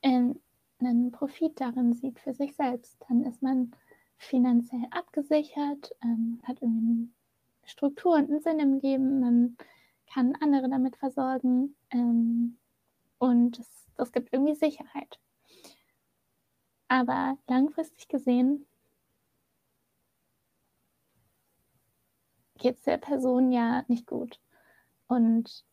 einen 0.03 1.13
Profit 1.13 1.61
darin 1.61 1.93
sieht 1.93 2.19
für 2.19 2.35
sich 2.35 2.55
selbst. 2.55 2.97
Dann 3.09 3.25
ist 3.25 3.43
man 3.43 3.73
finanziell 4.17 4.87
abgesichert, 4.91 5.93
ähm, 6.03 6.41
hat 6.45 6.61
irgendwie 6.61 7.11
Struktur 7.65 8.15
und 8.15 8.31
einen 8.31 8.41
Sinn 8.41 8.59
im 8.59 8.81
Leben, 8.81 9.21
man 9.21 9.57
kann 10.13 10.35
andere 10.41 10.69
damit 10.69 10.97
versorgen 10.97 11.77
ähm, 11.91 12.59
und 13.19 13.59
das, 13.59 13.87
das 13.97 14.13
gibt 14.13 14.33
irgendwie 14.33 14.55
Sicherheit. 14.55 15.19
Aber 16.89 17.39
langfristig 17.47 18.09
gesehen 18.09 18.67
geht 22.59 22.77
es 22.77 22.83
der 22.83 22.99
Person 22.99 23.53
ja 23.53 23.85
nicht 23.89 24.07
gut 24.07 24.41
und 25.07 25.65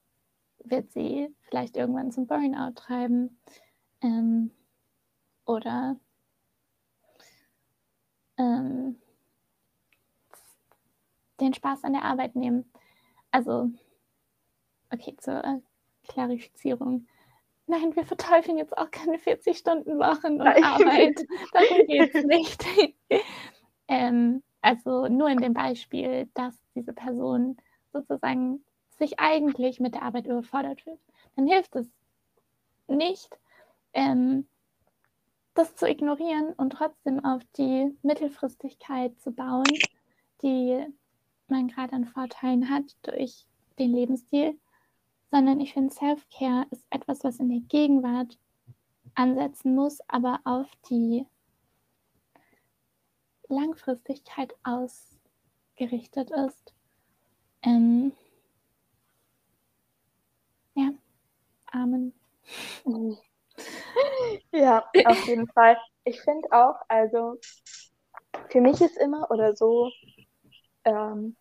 wird 0.64 0.92
sie 0.92 1.34
vielleicht 1.42 1.76
irgendwann 1.76 2.12
zum 2.12 2.28
Burnout 2.28 2.74
treiben 2.76 3.40
ähm, 4.02 4.52
oder 5.46 5.98
ähm, 8.38 9.00
den 11.40 11.54
Spaß 11.54 11.84
an 11.84 11.94
der 11.94 12.04
Arbeit 12.04 12.36
nehmen. 12.36 12.72
Also, 13.32 13.70
okay, 14.92 15.16
zur 15.18 15.44
äh, 15.44 15.60
Klarifizierung. 16.08 17.08
Nein, 17.68 17.96
wir 17.96 18.06
verteufeln 18.06 18.58
jetzt 18.58 18.78
auch 18.78 18.90
keine 18.92 19.18
40-Stunden-Wochen 19.18 20.34
und 20.34 20.38
Nein. 20.38 20.64
Arbeit. 20.64 21.26
Darum 21.52 21.86
geht 21.88 22.16
es 22.16 22.24
nicht. 22.24 22.66
ähm, 23.88 24.42
also 24.62 25.08
nur 25.08 25.30
in 25.30 25.40
dem 25.40 25.54
Beispiel, 25.54 26.30
dass 26.34 26.56
diese 26.76 26.94
Person 26.94 27.58
sozusagen 27.92 28.64
sich 28.98 29.20
eigentlich 29.20 29.80
mit 29.80 29.96
der 29.96 30.04
Arbeit 30.04 30.26
überfordert 30.26 30.82
fühlt. 30.82 31.00
Dann 31.36 31.46
hilft 31.48 31.76
es 31.76 31.90
nicht, 32.88 33.38
ähm, 33.98 34.48
das 35.56 35.76
zu 35.76 35.90
ignorieren 35.90 36.54
und 36.54 36.70
trotzdem 36.70 37.26
auf 37.26 37.42
die 37.58 37.98
Mittelfristigkeit 38.04 39.20
zu 39.20 39.32
bauen, 39.32 39.66
die 40.44 40.86
man 41.48 41.68
gerade 41.68 41.94
an 41.94 42.06
Vorteilen 42.06 42.70
hat 42.70 42.96
durch 43.02 43.48
den 43.80 43.94
Lebensstil, 43.94 44.58
sondern 45.32 45.60
ich 45.60 45.74
finde, 45.74 45.94
Self-Care 45.94 46.68
ist 46.70 46.86
etwas, 46.92 47.24
was 47.24 47.40
in 47.40 47.50
der 47.50 47.62
Gegenwart 47.62 48.38
ansetzen 49.16 49.74
muss, 49.74 50.00
aber 50.08 50.42
auf 50.44 50.70
die 50.90 51.26
Langfristigkeit 53.50 54.54
ausgerichtet 54.64 56.30
ist. 56.30 56.74
Ähm, 57.64 58.12
ja, 60.76 60.92
Amen. 61.72 62.14
Ja, 64.52 64.86
auf 65.06 65.28
jeden 65.28 65.48
Fall. 65.54 65.78
Ich 66.04 66.22
finde 66.22 66.48
auch, 66.52 66.76
also 66.88 67.38
für 68.50 68.62
mich 68.62 68.82
ist 68.82 68.98
immer 68.98 69.30
oder 69.32 69.56
so, 69.56 69.92
ähm, 70.84 71.36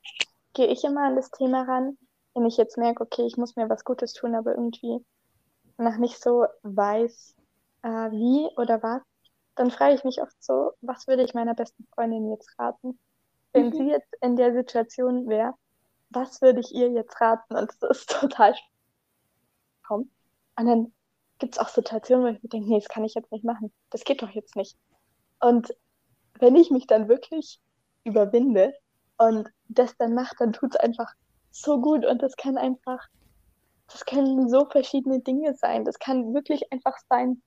gehe 0.55 0.67
ich 0.67 0.85
immer 0.85 1.07
an 1.07 1.17
das 1.17 1.31
Thema 1.31 1.63
ran, 1.63 1.99
wenn 2.35 2.47
ich 2.47 2.57
jetzt 2.57 2.77
merke, 2.77 3.03
okay, 3.03 3.27
ich 3.27 3.37
muss 3.37 3.57
mir 3.57 3.69
was 3.69 3.85
Gutes 3.85 4.13
tun, 4.13 4.35
aber 4.35 4.53
irgendwie 4.53 5.05
noch 5.79 5.97
nicht 5.99 6.21
so 6.21 6.47
weiß, 6.63 7.35
äh, 7.83 7.89
wie 7.89 8.49
oder 8.57 8.83
was, 8.83 9.03
dann 9.55 9.71
frage 9.71 9.95
ich 9.95 10.05
mich 10.05 10.21
oft 10.21 10.43
so, 10.43 10.73
was 10.81 11.07
würde 11.07 11.23
ich 11.23 11.35
meiner 11.35 11.55
besten 11.55 11.87
Freundin 11.95 12.31
jetzt 12.31 12.59
raten? 12.59 12.99
Wenn 13.53 13.67
mhm. 13.67 13.73
sie 13.73 13.89
jetzt 13.91 14.13
in 14.21 14.37
der 14.37 14.53
Situation 14.53 15.29
wäre, 15.29 15.55
was 16.11 16.41
würde 16.43 16.61
ich 16.61 16.75
ihr 16.75 16.91
jetzt 16.91 17.21
raten? 17.21 17.57
Und 17.57 17.71
das 17.81 17.91
ist 17.91 18.11
total 18.21 18.55
kommt. 19.83 20.11
Und 20.59 20.67
dann 20.67 20.93
gibt 21.39 21.55
es 21.55 21.59
auch 21.59 21.69
Situationen, 21.69 22.25
wo 22.25 22.29
ich 22.29 22.43
mir 22.43 22.49
denke, 22.49 22.69
nee, 22.69 22.79
das 22.79 22.89
kann 22.89 23.05
ich 23.05 23.15
jetzt 23.15 23.33
nicht 23.33 23.45
machen. 23.45 23.73
Das 23.91 24.05
geht 24.05 24.23
doch 24.23 24.31
jetzt 24.31 24.57
nicht. 24.57 24.77
Und 25.41 25.75
wenn 26.39 26.57
ich 26.57 26.71
mich 26.71 26.87
dann 26.87 27.09
wirklich 27.09 27.61
überwinde 28.05 28.75
und 29.19 29.49
das 29.69 29.97
dann 29.97 30.15
mache, 30.15 30.35
dann 30.39 30.53
tut 30.53 30.75
es 30.75 30.81
einfach 30.81 31.13
so 31.51 31.81
gut 31.81 32.05
und 32.05 32.23
das 32.23 32.37
kann 32.37 32.59
einfach, 32.59 33.07
das 33.89 34.05
können 34.05 34.49
so 34.49 34.67
verschiedene 34.67 35.21
Dinge 35.21 35.55
sein. 35.55 35.85
Das 35.85 35.99
kann 35.99 36.35
wirklich 36.35 36.73
einfach 36.73 36.97
sein, 37.09 37.43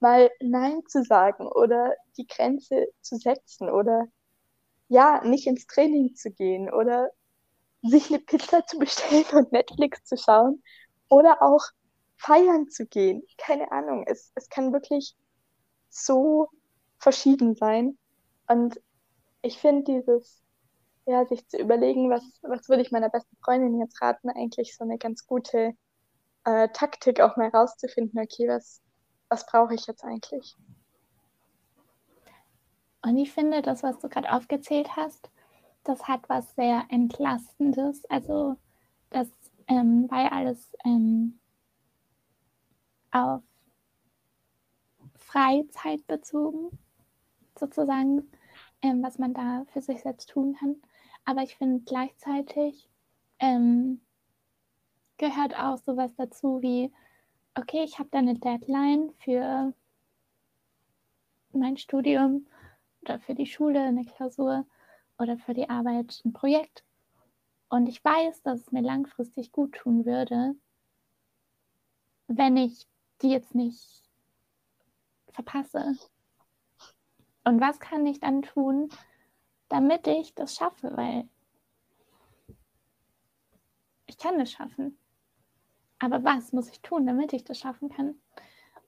mal 0.00 0.30
Nein 0.40 0.82
zu 0.88 1.02
sagen 1.02 1.46
oder 1.46 1.94
die 2.16 2.26
Grenze 2.26 2.86
zu 3.00 3.16
setzen 3.16 3.70
oder 3.70 4.06
ja, 4.88 5.22
nicht 5.24 5.46
ins 5.46 5.66
Training 5.66 6.14
zu 6.14 6.30
gehen 6.30 6.72
oder 6.72 7.10
sich 7.82 8.08
eine 8.10 8.20
Pizza 8.20 8.66
zu 8.66 8.78
bestellen 8.78 9.24
und 9.32 9.52
Netflix 9.52 10.04
zu 10.04 10.16
schauen 10.16 10.62
oder 11.08 11.42
auch 11.42 11.62
feiern 12.16 12.68
zu 12.68 12.86
gehen. 12.86 13.22
Keine 13.38 13.70
Ahnung, 13.72 14.04
es, 14.06 14.32
es 14.34 14.48
kann 14.48 14.72
wirklich 14.72 15.14
so 15.88 16.48
verschieden 16.98 17.54
sein. 17.54 17.98
Und 18.48 18.80
ich 19.42 19.58
finde 19.58 19.84
dieses, 19.84 20.42
ja, 21.06 21.24
sich 21.26 21.46
zu 21.48 21.58
überlegen, 21.58 22.10
was, 22.10 22.22
was 22.42 22.68
würde 22.68 22.82
ich 22.82 22.90
meiner 22.90 23.08
besten 23.08 23.36
Freundin 23.44 23.80
jetzt 23.80 24.00
raten, 24.02 24.30
eigentlich 24.30 24.76
so 24.76 24.84
eine 24.84 24.98
ganz 24.98 25.26
gute 25.26 25.74
äh, 26.44 26.68
Taktik, 26.68 27.20
auch 27.20 27.36
mal 27.36 27.48
rauszufinden, 27.48 28.20
okay, 28.20 28.48
was, 28.48 28.80
was 29.28 29.46
brauche 29.46 29.74
ich 29.74 29.86
jetzt 29.86 30.04
eigentlich? 30.04 30.56
Und 33.02 33.18
ich 33.18 33.32
finde, 33.32 33.62
das, 33.62 33.82
was 33.82 33.98
du 34.00 34.08
gerade 34.08 34.32
aufgezählt 34.32 34.96
hast, 34.96 35.30
das 35.84 36.08
hat 36.08 36.28
was 36.28 36.54
sehr 36.56 36.84
Entlastendes. 36.88 38.04
Also 38.06 38.56
das 39.10 39.28
ähm, 39.68 40.08
ja 40.10 40.32
alles 40.32 40.72
ähm, 40.84 41.38
auf 43.16 43.42
Freizeit 45.16 46.06
bezogen, 46.06 46.78
sozusagen, 47.58 48.30
ähm, 48.82 49.02
was 49.02 49.18
man 49.18 49.32
da 49.32 49.64
für 49.72 49.80
sich 49.80 50.02
selbst 50.02 50.30
tun 50.30 50.54
kann. 50.58 50.76
Aber 51.24 51.42
ich 51.42 51.56
finde 51.56 51.82
gleichzeitig 51.84 52.88
ähm, 53.38 54.00
gehört 55.16 55.58
auch 55.58 55.78
sowas 55.78 56.12
dazu 56.16 56.60
wie, 56.60 56.92
okay, 57.54 57.82
ich 57.84 57.98
habe 57.98 58.10
da 58.12 58.18
eine 58.18 58.38
Deadline 58.38 59.10
für 59.18 59.72
mein 61.52 61.78
Studium 61.78 62.46
oder 63.00 63.18
für 63.18 63.34
die 63.34 63.46
Schule 63.46 63.80
eine 63.80 64.04
Klausur 64.04 64.66
oder 65.18 65.38
für 65.38 65.54
die 65.54 65.70
Arbeit 65.70 66.20
ein 66.24 66.34
Projekt. 66.34 66.84
Und 67.68 67.88
ich 67.88 68.04
weiß, 68.04 68.42
dass 68.42 68.60
es 68.60 68.72
mir 68.72 68.82
langfristig 68.82 69.52
gut 69.52 69.72
tun 69.72 70.04
würde, 70.04 70.54
wenn 72.28 72.56
ich 72.56 72.86
die 73.22 73.30
jetzt 73.30 73.54
nicht 73.54 74.02
verpasse. 75.28 75.96
Und 77.44 77.60
was 77.60 77.78
kann 77.78 78.06
ich 78.06 78.20
dann 78.20 78.42
tun, 78.42 78.88
damit 79.68 80.06
ich 80.06 80.34
das 80.34 80.54
schaffe? 80.54 80.96
Weil 80.96 81.28
ich 84.06 84.18
kann 84.18 84.40
es 84.40 84.52
schaffen. 84.52 84.98
Aber 85.98 86.24
was 86.24 86.52
muss 86.52 86.68
ich 86.70 86.80
tun, 86.80 87.06
damit 87.06 87.32
ich 87.32 87.44
das 87.44 87.58
schaffen 87.58 87.88
kann? 87.88 88.14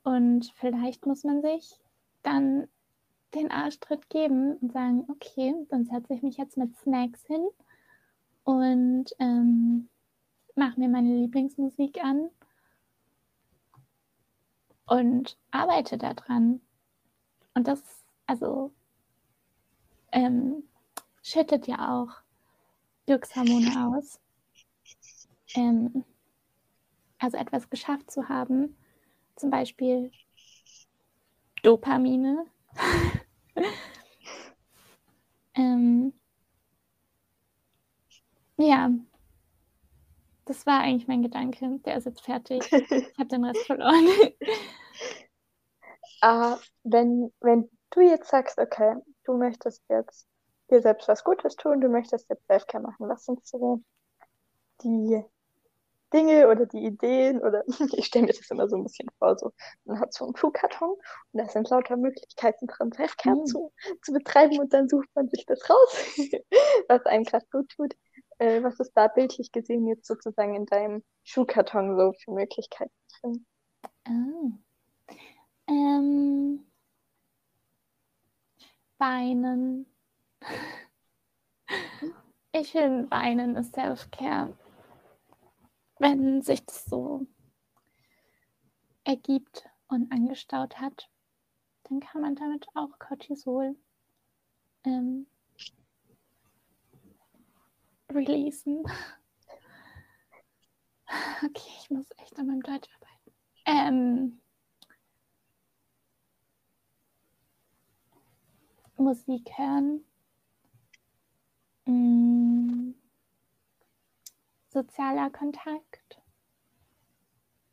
Und 0.03 0.53
vielleicht 0.57 1.07
muss 1.07 1.25
man 1.25 1.43
sich 1.43 1.79
dann 2.23 2.69
den 3.35 3.51
Arschtritt 3.51 4.09
geben 4.09 4.57
und 4.57 4.73
sagen, 4.73 5.05
okay, 5.09 5.55
dann 5.69 5.85
setze 5.85 6.15
ich 6.15 6.23
mich 6.23 6.37
jetzt 6.37 6.57
mit 6.57 6.77
Snacks 6.77 7.25
hin 7.27 7.47
und 8.45 9.07
ähm, 9.19 9.89
mache 10.55 10.81
mir 10.81 10.89
meine 10.89 11.15
Lieblingsmusik 11.15 12.03
an 12.03 12.31
und 14.89 15.37
arbeite 15.51 15.99
daran. 15.99 16.61
Und 17.55 17.69
das, 17.69 17.83
also, 18.27 18.73
ähm, 20.13 20.65
schüttet 21.23 21.67
ja 21.67 22.01
auch 22.01 22.11
Glückshormone 23.07 23.89
aus. 23.89 24.21
Ähm, 25.55 26.05
also 27.19 27.37
etwas 27.37 27.69
geschafft 27.69 28.11
zu 28.11 28.29
haben, 28.29 28.77
zum 29.37 29.51
Beispiel 29.51 30.11
Dopamine. 31.63 32.47
ähm, 35.55 36.13
ja, 38.57 38.91
das 40.49 40.67
war 40.67 40.81
eigentlich 40.81 41.09
mein 41.09 41.23
Gedanke. 41.23 41.79
Der 41.85 41.97
ist 41.97 42.07
jetzt 42.07 42.25
fertig. 42.25 42.63
Ich 42.73 43.19
habe 43.19 43.29
den 43.29 43.45
Rest 43.45 43.67
verloren. 43.67 44.07
uh, 46.25 46.57
wenn, 46.85 47.33
wenn 47.41 47.71
du 47.91 48.01
jetzt 48.01 48.31
sagst, 48.31 48.59
okay, 48.59 48.97
du 49.25 49.37
möchtest 49.37 49.83
jetzt 49.89 50.27
dir 50.71 50.81
selbst 50.81 51.09
was 51.09 51.25
Gutes 51.25 51.57
tun, 51.57 51.81
du 51.81 51.89
möchtest 51.89 52.29
jetzt 52.31 52.47
Selfcare 52.47 52.83
machen. 52.83 53.09
Was 53.09 53.25
sind 53.25 53.47
so 53.47 53.83
die 54.83 55.23
Dinge 56.13 56.49
oder 56.49 56.65
die 56.67 56.85
Ideen 56.85 57.41
oder 57.43 57.65
ich 57.93 58.07
stelle 58.07 58.27
mir 58.27 58.33
das 58.33 58.51
immer 58.51 58.69
so 58.69 58.77
ein 58.77 58.85
bisschen 58.85 59.09
vor, 59.19 59.37
so 59.37 59.53
man 59.85 60.01
hat 60.01 60.15
so 60.15 60.25
einen 60.25 60.37
Schuhkarton 60.37 60.91
und 60.91 61.01
da 61.33 61.47
sind 61.49 61.69
lauter 61.69 61.97
Möglichkeiten 61.97 62.67
drin, 62.67 62.93
Selfcare 62.93 63.37
mhm. 63.37 63.47
zu, 63.47 63.73
zu 64.03 64.13
betreiben 64.13 64.59
und 64.59 64.73
dann 64.73 64.89
sucht 64.89 65.09
man 65.15 65.29
sich 65.29 65.45
das 65.45 65.69
raus, 65.69 66.07
was 66.89 67.05
einem 67.05 67.25
gerade 67.25 67.47
gut 67.51 67.69
tut. 67.71 67.95
Äh, 68.39 68.63
was 68.63 68.79
ist 68.81 68.93
da 68.95 69.09
bildlich 69.09 69.53
gesehen 69.53 69.87
jetzt 69.87 70.07
sozusagen 70.07 70.55
in 70.55 70.67
deinem 70.67 71.03
Schuhkarton 71.25 71.97
so 71.97 72.13
für 72.13 72.33
Möglichkeiten 72.33 72.93
drin? 73.21 73.47
Oh. 74.09 74.53
Ähm, 75.69 76.67
weinen. 78.99 79.87
Ich 82.51 82.73
finde, 82.73 83.11
Weinen 83.11 83.57
ist 83.57 83.75
Self-Care 83.75 84.55
wenn 85.99 86.43
sich 86.43 86.65
das 86.65 86.85
so 86.85 87.27
ergibt 89.05 89.69
und 89.89 90.13
angestaut 90.13 90.79
hat, 90.79 91.09
dann 91.85 92.01
kann 92.01 92.23
man 92.23 92.35
damit 92.35 92.67
auch 92.75 92.99
Cortisol 92.99 93.77
ähm, 94.85 95.27
releasen. 98.11 98.85
Okay, 101.43 101.71
ich 101.81 101.89
muss 101.89 102.07
echt 102.19 102.39
an 102.39 102.49
meinem 102.49 102.63
Deutsch 102.63 102.89
arbeiten. 102.97 103.33
Ähm, 103.65 104.41
Musik 108.99 109.49
hören. 109.57 110.05
Mm 111.87 112.93
sozialer 114.71 115.31
Kontakt. 115.31 116.21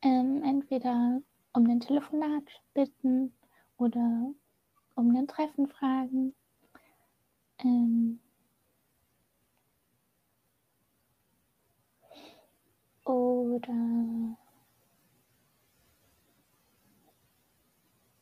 Ähm, 0.02 0.41
entweder 0.43 1.21
um 1.54 1.69
ein 1.69 1.80
Telefonat 1.80 2.43
bitten 2.74 3.34
oder 3.78 4.34
um 4.95 5.15
ein 5.15 5.28
Treffen 5.28 5.67
fragen. 5.67 6.36
Ähm, 7.60 8.19
oder 13.05 14.37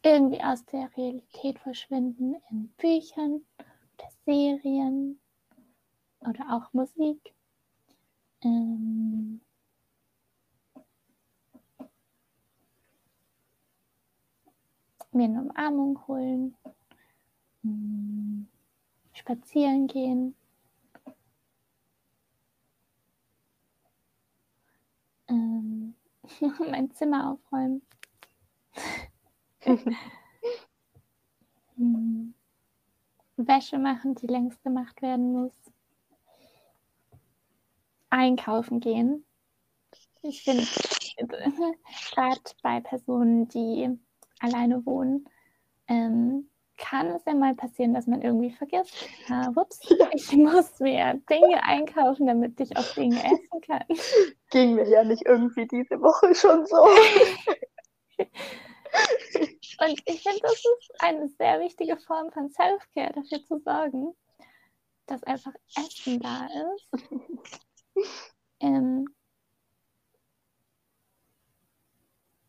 irgendwie 0.04 0.44
aus 0.44 0.66
der 0.66 0.96
Realität 0.98 1.60
verschwinden 1.60 2.36
in 2.52 2.68
Büchern 2.78 3.46
oder 3.58 4.10
Serien 4.26 5.20
oder 6.20 6.54
auch 6.54 6.74
Musik. 6.74 7.34
Ähm, 8.44 9.42
mir 15.14 15.26
eine 15.26 15.42
Umarmung 15.42 16.08
holen, 16.08 16.56
ähm, 17.64 18.48
spazieren 19.14 19.88
gehen. 19.88 20.36
Ähm, 25.28 25.96
mein 26.70 26.92
Zimmer 26.92 27.32
aufräumen. 27.32 27.82
Hm. 31.76 32.36
Wäsche 33.36 33.80
machen, 33.80 34.14
die 34.14 34.28
längst 34.28 34.62
gemacht 34.62 35.02
werden 35.02 35.32
muss 35.32 35.54
einkaufen 38.14 38.80
gehen. 38.80 39.26
Ich 40.22 40.44
finde, 40.44 40.64
gerade 42.14 42.42
bei 42.62 42.80
Personen, 42.80 43.48
die 43.50 43.90
alleine 44.40 44.86
wohnen, 44.86 45.28
ähm, 45.88 46.48
kann 46.84 47.08
es 47.08 47.24
ja 47.26 47.34
mal 47.34 47.56
passieren, 47.56 47.94
dass 47.94 48.08
man 48.08 48.22
irgendwie 48.22 48.52
vergisst, 48.52 48.94
ah, 49.30 49.50
ups, 49.56 49.80
ich 50.14 50.32
muss 50.34 50.80
mir 50.80 51.22
Dinge 51.30 51.64
einkaufen, 51.64 52.28
damit 52.28 52.60
ich 52.60 52.76
auch 52.76 52.94
Dinge 52.94 53.18
essen 53.24 53.62
kann. 53.66 53.84
Ging 54.52 54.76
mir 54.76 54.88
ja 54.88 55.04
nicht 55.04 55.26
irgendwie 55.26 55.66
diese 55.68 56.02
Woche 56.02 56.36
schon 56.36 56.66
so. 56.66 56.84
Und 59.80 60.02
ich 60.06 60.22
finde, 60.22 60.40
das 60.42 60.54
ist 60.54 60.92
eine 61.00 61.28
sehr 61.30 61.60
wichtige 61.60 61.98
Form 61.98 62.32
von 62.32 62.50
Self-Care, 62.52 63.14
dafür 63.14 63.44
zu 63.44 63.60
sorgen, 63.60 64.14
dass 65.08 65.24
einfach 65.24 65.54
Essen 65.76 66.20
da 66.20 66.46
ist 66.46 66.88
ähm, 68.60 69.08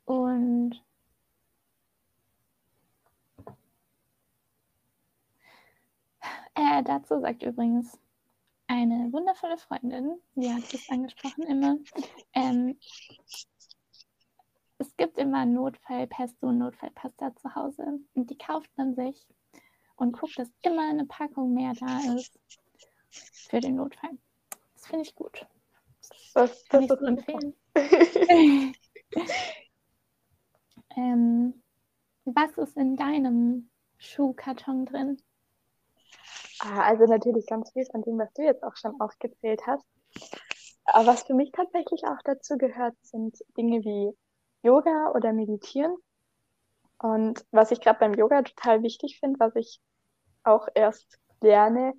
und 0.04 0.83
äh, 6.54 6.82
dazu 6.82 7.20
sagt 7.20 7.42
übrigens 7.42 7.98
eine 8.66 9.12
wundervolle 9.12 9.58
Freundin, 9.58 10.20
die 10.34 10.52
hat 10.52 10.72
es 10.72 10.88
angesprochen 10.88 11.42
immer, 11.44 11.76
ähm, 12.32 12.78
es 14.78 14.96
gibt 14.96 15.18
immer 15.18 15.44
Notfallpesto 15.44 16.48
und 16.48 16.58
Notfallpasta 16.58 17.34
zu 17.36 17.54
Hause 17.54 18.00
und 18.14 18.30
die 18.30 18.38
kauft 18.38 18.70
man 18.76 18.94
sich 18.94 19.26
und 19.96 20.12
guckt, 20.12 20.38
dass 20.38 20.50
immer 20.62 20.88
eine 20.88 21.06
Packung 21.06 21.54
mehr 21.54 21.74
da 21.74 22.14
ist 22.14 22.38
für 23.10 23.60
den 23.60 23.76
Notfall. 23.76 24.18
Das 24.74 24.86
finde 24.86 25.02
ich 25.02 25.14
gut. 25.14 25.46
Das, 26.34 26.66
kann 26.68 26.82
ich 26.82 26.88
so 26.88 26.96
empfehlen. 26.96 27.54
ähm, 30.96 31.62
was 32.24 32.56
ist 32.56 32.76
in 32.76 32.96
deinem 32.96 33.70
Schuhkarton 33.98 34.86
drin? 34.86 35.22
Ah, 36.64 36.82
also 36.82 37.04
natürlich 37.04 37.46
ganz 37.46 37.72
viel 37.72 37.84
von 37.90 38.02
dem, 38.02 38.18
was 38.18 38.32
du 38.32 38.42
jetzt 38.42 38.62
auch 38.62 38.76
schon 38.76 38.98
aufgezählt 39.00 39.60
hast. 39.66 39.84
Aber 40.86 41.06
was 41.06 41.24
für 41.24 41.34
mich 41.34 41.52
tatsächlich 41.52 42.04
auch 42.04 42.22
dazu 42.24 42.56
gehört, 42.56 42.94
sind 43.02 43.36
Dinge 43.56 43.80
wie 43.80 44.16
Yoga 44.62 45.12
oder 45.14 45.32
Meditieren. 45.32 45.94
Und 46.98 47.44
was 47.50 47.70
ich 47.70 47.80
gerade 47.80 47.98
beim 47.98 48.14
Yoga 48.14 48.42
total 48.42 48.82
wichtig 48.82 49.18
finde, 49.20 49.38
was 49.40 49.54
ich 49.56 49.80
auch 50.42 50.68
erst 50.74 51.18
lerne, 51.42 51.92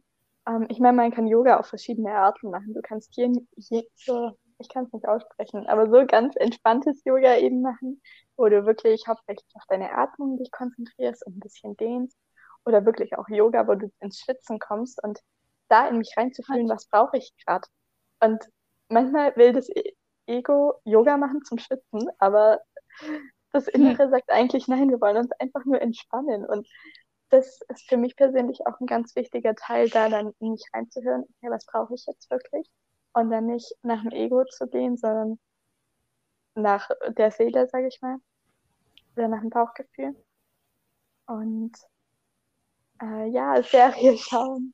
ähm, 0.47 0.65
ich 0.69 0.79
meine, 0.79 0.97
man 0.97 1.11
kann 1.11 1.27
Yoga 1.27 1.57
auf 1.57 1.67
verschiedene 1.67 2.11
Arten 2.11 2.49
machen. 2.49 2.73
Du 2.73 2.81
kannst 2.81 3.13
hier, 3.13 3.31
so, 3.55 4.31
ich 4.57 4.69
kann 4.69 4.85
es 4.85 4.93
nicht 4.93 5.07
aussprechen, 5.07 5.67
aber 5.67 5.89
so 5.89 6.05
ganz 6.07 6.35
entspanntes 6.37 7.03
Yoga 7.05 7.37
eben 7.37 7.61
machen, 7.61 8.01
wo 8.35 8.47
du 8.47 8.65
wirklich 8.65 9.07
hauptsächlich 9.07 9.49
auf 9.55 9.63
deine 9.67 9.91
Atmung 9.91 10.37
dich 10.37 10.51
konzentrierst 10.51 11.25
und 11.27 11.37
ein 11.37 11.39
bisschen 11.39 11.77
dehnst. 11.77 12.17
Oder 12.65 12.85
wirklich 12.85 13.17
auch 13.17 13.27
Yoga, 13.29 13.67
wo 13.67 13.75
du 13.75 13.91
ins 13.99 14.19
Schwitzen 14.19 14.59
kommst 14.59 15.01
und 15.03 15.19
da 15.69 15.87
in 15.87 15.97
mich 15.97 16.13
reinzufühlen, 16.17 16.69
was 16.69 16.87
brauche 16.87 17.17
ich 17.17 17.33
gerade. 17.45 17.67
Und 18.19 18.43
manchmal 18.89 19.35
will 19.35 19.53
das 19.53 19.69
e-, 19.69 19.93
Ego 20.27 20.75
Yoga 20.83 21.17
machen 21.17 21.43
zum 21.43 21.57
Schwitzen, 21.57 22.09
aber 22.19 22.59
das 23.51 23.67
Innere 23.67 24.09
sagt 24.09 24.29
eigentlich, 24.31 24.67
nein, 24.67 24.89
wir 24.89 24.99
wollen 24.99 25.17
uns 25.17 25.31
einfach 25.39 25.63
nur 25.65 25.81
entspannen. 25.81 26.45
Und 26.45 26.67
das 27.29 27.61
ist 27.69 27.87
für 27.87 27.97
mich 27.97 28.15
persönlich 28.15 28.59
auch 28.65 28.79
ein 28.79 28.85
ganz 28.85 29.15
wichtiger 29.15 29.55
Teil, 29.55 29.89
da 29.89 30.09
dann 30.09 30.33
in 30.39 30.51
mich 30.51 30.63
reinzuhören, 30.73 31.23
okay, 31.23 31.51
was 31.51 31.65
brauche 31.65 31.93
ich 31.93 32.05
jetzt 32.05 32.29
wirklich? 32.29 32.69
Und 33.13 33.29
dann 33.29 33.45
nicht 33.45 33.73
nach 33.81 34.01
dem 34.01 34.11
Ego 34.11 34.43
zu 34.45 34.67
gehen, 34.67 34.97
sondern 34.97 35.39
nach 36.55 36.89
der 37.07 37.31
Seele, 37.31 37.67
sage 37.67 37.87
ich 37.87 38.01
mal. 38.01 38.17
Oder 39.15 39.29
nach 39.29 39.39
dem 39.39 39.49
Bauchgefühl. 39.49 40.15
Und 41.27 41.71
äh, 43.01 43.27
ja, 43.29 43.61
Serie 43.63 44.17
schauen, 44.17 44.73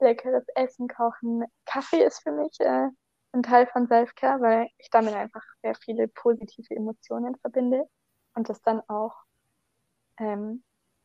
leckeres 0.00 0.46
Essen 0.54 0.88
kochen. 0.88 1.44
Kaffee 1.66 2.04
ist 2.04 2.22
für 2.22 2.32
mich 2.32 2.58
äh, 2.60 2.88
ein 3.32 3.42
Teil 3.42 3.66
von 3.66 3.86
Selfcare, 3.86 4.40
weil 4.40 4.68
ich 4.78 4.90
damit 4.90 5.14
einfach 5.14 5.44
sehr 5.62 5.74
viele 5.74 6.08
positive 6.08 6.74
Emotionen 6.74 7.36
verbinde 7.36 7.88
und 8.34 8.48
das 8.48 8.60
dann 8.62 8.80
auch 8.88 9.14
ähm, 10.18 10.62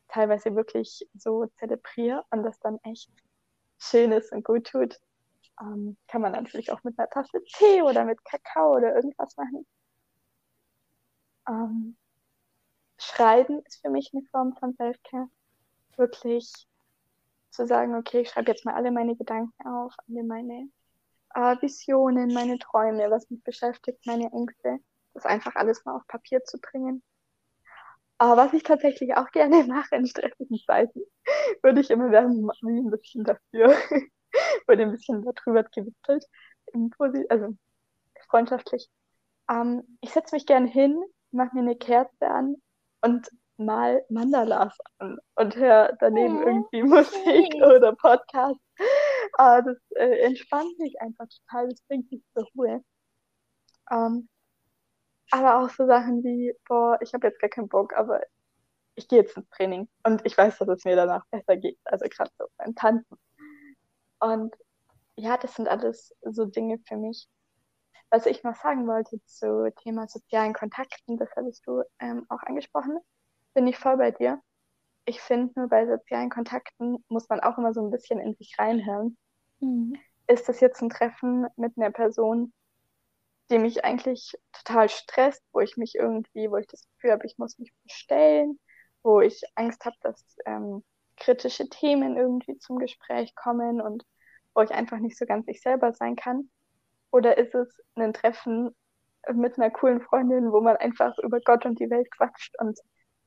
teilweise 0.08 0.54
wirklich 0.54 1.08
so 1.14 1.46
zelebriere 1.58 2.24
und 2.30 2.42
das 2.42 2.58
dann 2.60 2.78
echt 2.82 3.10
schön 3.78 4.12
ist 4.12 4.32
und 4.32 4.44
gut 4.44 4.66
tut. 4.66 4.98
Ähm, 5.60 5.96
kann 6.08 6.20
man 6.20 6.32
natürlich 6.32 6.70
auch 6.70 6.82
mit 6.84 6.98
einer 6.98 7.08
Tasse 7.08 7.42
Tee 7.44 7.82
oder 7.82 8.04
mit 8.04 8.22
Kakao 8.24 8.76
oder 8.76 8.94
irgendwas 8.94 9.36
machen. 9.36 9.66
Ähm, 11.48 11.96
Schreiben 12.98 13.62
ist 13.64 13.80
für 13.80 13.90
mich 13.90 14.10
eine 14.12 14.24
Form 14.30 14.54
von 14.56 14.74
Selfcare. 14.74 15.28
Wirklich 15.96 16.52
zu 17.50 17.66
sagen, 17.66 17.94
okay, 17.96 18.20
ich 18.22 18.30
schreibe 18.30 18.50
jetzt 18.52 18.64
mal 18.64 18.74
alle 18.74 18.90
meine 18.90 19.16
Gedanken 19.16 19.66
auf, 19.66 19.94
alle 20.08 20.24
meine 20.24 20.68
äh, 21.34 21.56
Visionen, 21.62 22.32
meine 22.34 22.58
Träume, 22.58 23.10
was 23.10 23.30
mich 23.30 23.42
beschäftigt, 23.44 24.06
meine 24.06 24.30
Ängste. 24.32 24.78
Das 25.14 25.26
einfach 25.26 25.54
alles 25.56 25.84
mal 25.84 25.96
auf 25.96 26.06
Papier 26.08 26.44
zu 26.44 26.58
bringen 26.60 27.02
Aber 28.18 28.36
was 28.36 28.52
ich 28.54 28.62
tatsächlich 28.62 29.14
auch 29.16 29.30
gerne 29.30 29.64
mache 29.68 29.96
in 29.96 30.06
stressigen 30.06 30.58
Zeiten, 30.66 31.00
würde 31.62 31.80
ich 31.80 31.90
immer 31.90 32.10
wie 32.10 32.78
ein 32.80 32.90
bisschen 32.90 33.24
dafür, 33.24 33.76
wurde 34.66 34.82
ein 34.82 34.92
bisschen 34.92 35.22
darüber 35.24 35.64
gewitzelt, 35.64 36.26
also 37.30 37.56
freundschaftlich. 38.28 38.88
Ähm, 39.48 39.98
ich 40.00 40.10
setze 40.10 40.34
mich 40.34 40.46
gerne 40.46 40.68
hin, 40.68 40.98
mache 41.30 41.54
mir 41.54 41.62
eine 41.62 41.76
Kerze 41.76 42.28
an 42.28 42.56
und 43.02 43.30
mal 43.58 44.04
Mandalas 44.08 44.76
an 44.98 45.18
und 45.36 45.56
höre 45.56 45.96
daneben 46.00 46.38
oh, 46.38 46.46
irgendwie 46.46 46.82
Musik 46.82 47.54
oder 47.56 47.94
Podcast. 47.94 48.60
Aber 49.34 49.62
das 49.62 49.78
äh, 49.96 50.20
entspannt 50.20 50.78
mich 50.78 51.00
einfach 51.00 51.26
total, 51.28 51.68
das 51.68 51.80
bringt 51.82 52.10
mich 52.10 52.22
zur 52.34 52.46
Ruhe. 52.54 52.84
Ähm, 53.90 54.28
aber 55.30 55.58
auch 55.58 55.70
so 55.70 55.86
Sachen 55.86 56.22
wie, 56.22 56.54
boah, 56.68 56.98
ich 57.00 57.12
habe 57.14 57.26
jetzt 57.26 57.40
gar 57.40 57.50
keinen 57.50 57.68
Bock, 57.68 57.94
aber 57.96 58.20
ich 58.94 59.08
gehe 59.08 59.20
jetzt 59.20 59.36
ins 59.36 59.48
Training 59.50 59.88
und 60.04 60.24
ich 60.24 60.36
weiß, 60.36 60.58
dass 60.58 60.68
es 60.68 60.84
mir 60.84 60.96
danach 60.96 61.24
besser 61.30 61.56
geht. 61.56 61.78
Also 61.84 62.06
gerade 62.08 62.30
so 62.38 62.46
beim 62.56 62.74
Tanzen. 62.74 63.18
Und 64.20 64.54
ja, 65.16 65.36
das 65.36 65.54
sind 65.54 65.68
alles 65.68 66.14
so 66.22 66.46
Dinge 66.46 66.78
für 66.86 66.96
mich. 66.96 67.28
Was 68.10 68.26
ich 68.26 68.42
noch 68.44 68.54
sagen 68.54 68.86
wollte 68.86 69.20
zu 69.24 69.72
Thema 69.82 70.06
sozialen 70.08 70.54
Kontakten, 70.54 71.16
das 71.16 71.28
hattest 71.36 71.66
du 71.66 71.82
ähm, 71.98 72.24
auch 72.28 72.42
angesprochen, 72.42 72.98
bin 73.56 73.66
ich 73.66 73.78
voll 73.78 73.96
bei 73.96 74.10
dir. 74.10 74.40
Ich 75.06 75.22
finde, 75.22 75.58
nur 75.58 75.68
bei 75.68 75.86
sozialen 75.86 76.28
Kontakten 76.28 77.02
muss 77.08 77.28
man 77.30 77.40
auch 77.40 77.56
immer 77.56 77.72
so 77.72 77.80
ein 77.80 77.90
bisschen 77.90 78.20
in 78.20 78.34
sich 78.34 78.54
reinhören. 78.58 79.16
Mhm. 79.60 79.96
Ist 80.26 80.46
das 80.48 80.60
jetzt 80.60 80.82
ein 80.82 80.90
Treffen 80.90 81.46
mit 81.56 81.72
einer 81.78 81.90
Person, 81.90 82.52
die 83.50 83.58
mich 83.58 83.82
eigentlich 83.82 84.36
total 84.52 84.90
stresst, 84.90 85.42
wo 85.52 85.60
ich 85.60 85.78
mich 85.78 85.94
irgendwie, 85.94 86.50
wo 86.50 86.58
ich 86.58 86.66
das 86.66 86.86
Gefühl 86.90 87.12
habe, 87.12 87.26
ich 87.26 87.38
muss 87.38 87.58
mich 87.58 87.72
bestellen, 87.82 88.60
wo 89.02 89.22
ich 89.22 89.40
Angst 89.54 89.86
habe, 89.86 89.96
dass 90.02 90.22
ähm, 90.44 90.84
kritische 91.16 91.70
Themen 91.70 92.18
irgendwie 92.18 92.58
zum 92.58 92.78
Gespräch 92.78 93.34
kommen 93.34 93.80
und 93.80 94.04
wo 94.54 94.60
ich 94.60 94.70
einfach 94.70 94.98
nicht 94.98 95.16
so 95.16 95.24
ganz 95.24 95.48
ich 95.48 95.62
selber 95.62 95.94
sein 95.94 96.14
kann? 96.14 96.50
Oder 97.10 97.38
ist 97.38 97.54
es 97.54 97.80
ein 97.94 98.12
Treffen 98.12 98.74
mit 99.32 99.58
einer 99.58 99.70
coolen 99.70 100.02
Freundin, 100.02 100.52
wo 100.52 100.60
man 100.60 100.76
einfach 100.76 101.16
über 101.20 101.40
Gott 101.40 101.64
und 101.64 101.80
die 101.80 101.88
Welt 101.88 102.10
quatscht 102.10 102.54
und 102.60 102.78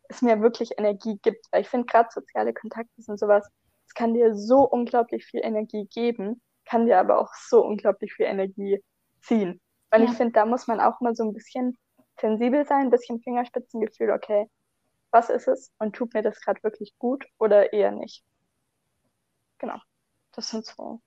es 0.09 0.21
mir 0.21 0.41
wirklich 0.41 0.77
Energie 0.77 1.17
gibt? 1.21 1.45
Weil 1.51 1.61
ich 1.61 1.69
finde 1.69 1.85
gerade 1.85 2.09
soziale 2.11 2.53
Kontakte 2.53 3.01
sind 3.01 3.19
sowas, 3.19 3.47
es 3.87 3.93
kann 3.93 4.13
dir 4.13 4.35
so 4.35 4.61
unglaublich 4.61 5.25
viel 5.25 5.41
Energie 5.43 5.87
geben, 5.87 6.41
kann 6.65 6.85
dir 6.85 6.99
aber 6.99 7.19
auch 7.19 7.33
so 7.33 7.65
unglaublich 7.65 8.13
viel 8.13 8.25
Energie 8.25 8.83
ziehen. 9.21 9.61
Und 9.91 10.03
ja. 10.03 10.09
ich 10.09 10.17
finde, 10.17 10.33
da 10.33 10.45
muss 10.45 10.67
man 10.67 10.79
auch 10.79 11.01
mal 11.01 11.15
so 11.15 11.23
ein 11.23 11.33
bisschen 11.33 11.77
sensibel 12.19 12.65
sein, 12.65 12.87
ein 12.87 12.89
bisschen 12.91 13.21
Fingerspitzengefühl, 13.21 14.11
okay, 14.11 14.47
was 15.11 15.29
ist 15.29 15.47
es 15.47 15.71
und 15.79 15.95
tut 15.95 16.13
mir 16.13 16.21
das 16.21 16.39
gerade 16.41 16.61
wirklich 16.63 16.93
gut 16.99 17.25
oder 17.39 17.73
eher 17.73 17.91
nicht? 17.91 18.23
Genau, 19.57 19.79
das 20.33 20.49
sind 20.49 20.65
so 20.65 21.01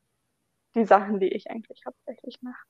die 0.75 0.85
Sachen, 0.85 1.21
die 1.21 1.29
ich 1.29 1.51
eigentlich 1.51 1.83
hauptsächlich 1.87 2.41
mache. 2.43 2.67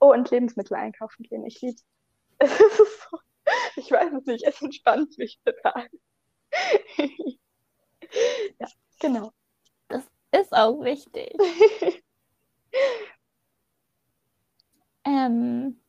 Oh, 0.00 0.12
und 0.12 0.30
Lebensmittel 0.30 0.76
einkaufen 0.76 1.22
gehen. 1.24 1.44
Ich 1.46 1.60
liebe 1.60 1.80
es. 2.38 2.58
so, 2.58 2.84
ich 3.78 3.90
weiß 3.90 4.12
es 4.12 4.26
nicht, 4.26 4.44
es 4.44 4.60
entspannt 4.60 5.16
mich 5.18 5.40
total. 5.44 5.88
ja, 8.58 8.68
genau. 9.00 9.32
Das 9.88 10.04
ist 10.32 10.52
auch 10.52 10.82
wichtig. 10.82 11.32
ähm, 15.04 15.80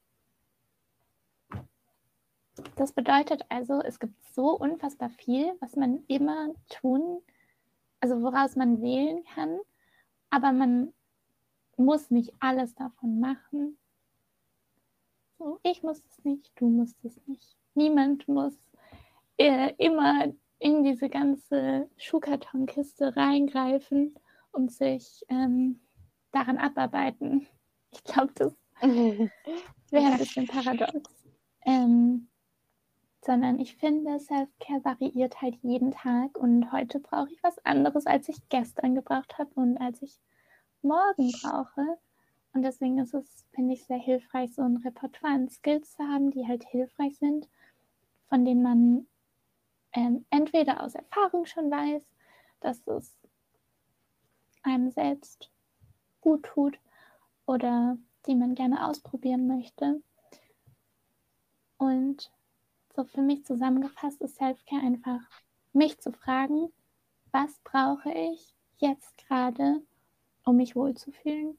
das 2.75 2.93
bedeutet 2.93 3.43
also, 3.49 3.81
es 3.81 3.99
gibt 3.99 4.13
so 4.33 4.51
unfassbar 4.51 5.09
viel, 5.09 5.55
was 5.59 5.75
man 5.75 6.03
immer 6.07 6.53
tun, 6.69 7.21
also 7.99 8.21
woraus 8.21 8.55
man 8.55 8.81
wählen 8.81 9.23
kann, 9.35 9.59
aber 10.29 10.51
man 10.51 10.93
muss 11.77 12.11
nicht 12.11 12.33
alles 12.39 12.75
davon 12.75 13.19
machen. 13.19 13.77
So, 15.37 15.59
ich 15.63 15.83
muss 15.83 16.03
es 16.05 16.23
nicht, 16.25 16.51
du 16.55 16.67
musst 16.67 17.03
es 17.03 17.19
nicht. 17.25 17.57
Niemand 17.73 18.27
muss 18.27 18.53
äh, 19.37 19.73
immer 19.77 20.33
in 20.59 20.83
diese 20.83 21.09
ganze 21.09 21.89
Schuhkartonkiste 21.97 23.15
reingreifen 23.15 24.15
und 24.51 24.71
sich 24.71 25.23
ähm, 25.29 25.79
daran 26.31 26.57
abarbeiten. 26.57 27.47
Ich 27.91 28.03
glaube, 28.03 28.33
das 28.35 28.53
wäre 28.81 29.31
ein 30.11 30.17
bisschen 30.17 30.47
paradox. 30.47 31.09
Ähm, 31.65 32.27
sondern 33.25 33.59
ich 33.59 33.75
finde, 33.75 34.19
Self-Care 34.19 34.83
variiert 34.83 35.41
halt 35.41 35.55
jeden 35.61 35.91
Tag 35.91 36.37
und 36.37 36.71
heute 36.71 36.99
brauche 36.99 37.31
ich 37.31 37.43
was 37.43 37.63
anderes, 37.65 38.05
als 38.05 38.29
ich 38.29 38.47
gestern 38.49 38.95
gebraucht 38.95 39.37
habe 39.37 39.51
und 39.55 39.77
als 39.77 40.01
ich 40.01 40.19
morgen 40.81 41.31
brauche. 41.41 41.97
Und 42.53 42.63
deswegen 42.63 42.97
ist 42.99 43.13
es, 43.13 43.45
finde 43.53 43.73
ich, 43.73 43.85
sehr 43.85 43.97
hilfreich, 43.97 44.53
so 44.53 44.61
ein 44.61 44.77
Repertoire 44.77 45.33
an 45.33 45.49
Skills 45.49 45.95
zu 45.95 46.03
haben, 46.03 46.31
die 46.31 46.47
halt 46.47 46.63
hilfreich 46.63 47.17
sind, 47.17 47.47
von 48.29 48.45
denen 48.45 48.61
man 48.61 49.07
ähm, 49.93 50.25
entweder 50.29 50.83
aus 50.83 50.95
Erfahrung 50.95 51.45
schon 51.45 51.69
weiß, 51.71 52.03
dass 52.59 52.85
es 52.87 53.17
einem 54.63 54.91
selbst 54.91 55.51
gut 56.21 56.43
tut 56.43 56.79
oder 57.45 57.97
die 58.27 58.35
man 58.35 58.55
gerne 58.55 58.87
ausprobieren 58.87 59.47
möchte. 59.47 60.01
Und 61.77 62.31
so 62.95 63.03
für 63.05 63.21
mich 63.21 63.45
zusammengefasst 63.45 64.21
ist 64.21 64.35
Selfcare 64.35 64.81
einfach, 64.81 65.21
mich 65.73 65.99
zu 65.99 66.11
fragen, 66.11 66.71
was 67.31 67.59
brauche 67.63 68.11
ich 68.11 68.53
jetzt 68.77 69.17
gerade, 69.17 69.81
um 70.43 70.57
mich 70.57 70.75
wohlzufühlen. 70.75 71.57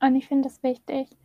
Und 0.00 0.16
ich 0.16 0.26
finde 0.26 0.48
es 0.48 0.62
wichtig, 0.62 1.16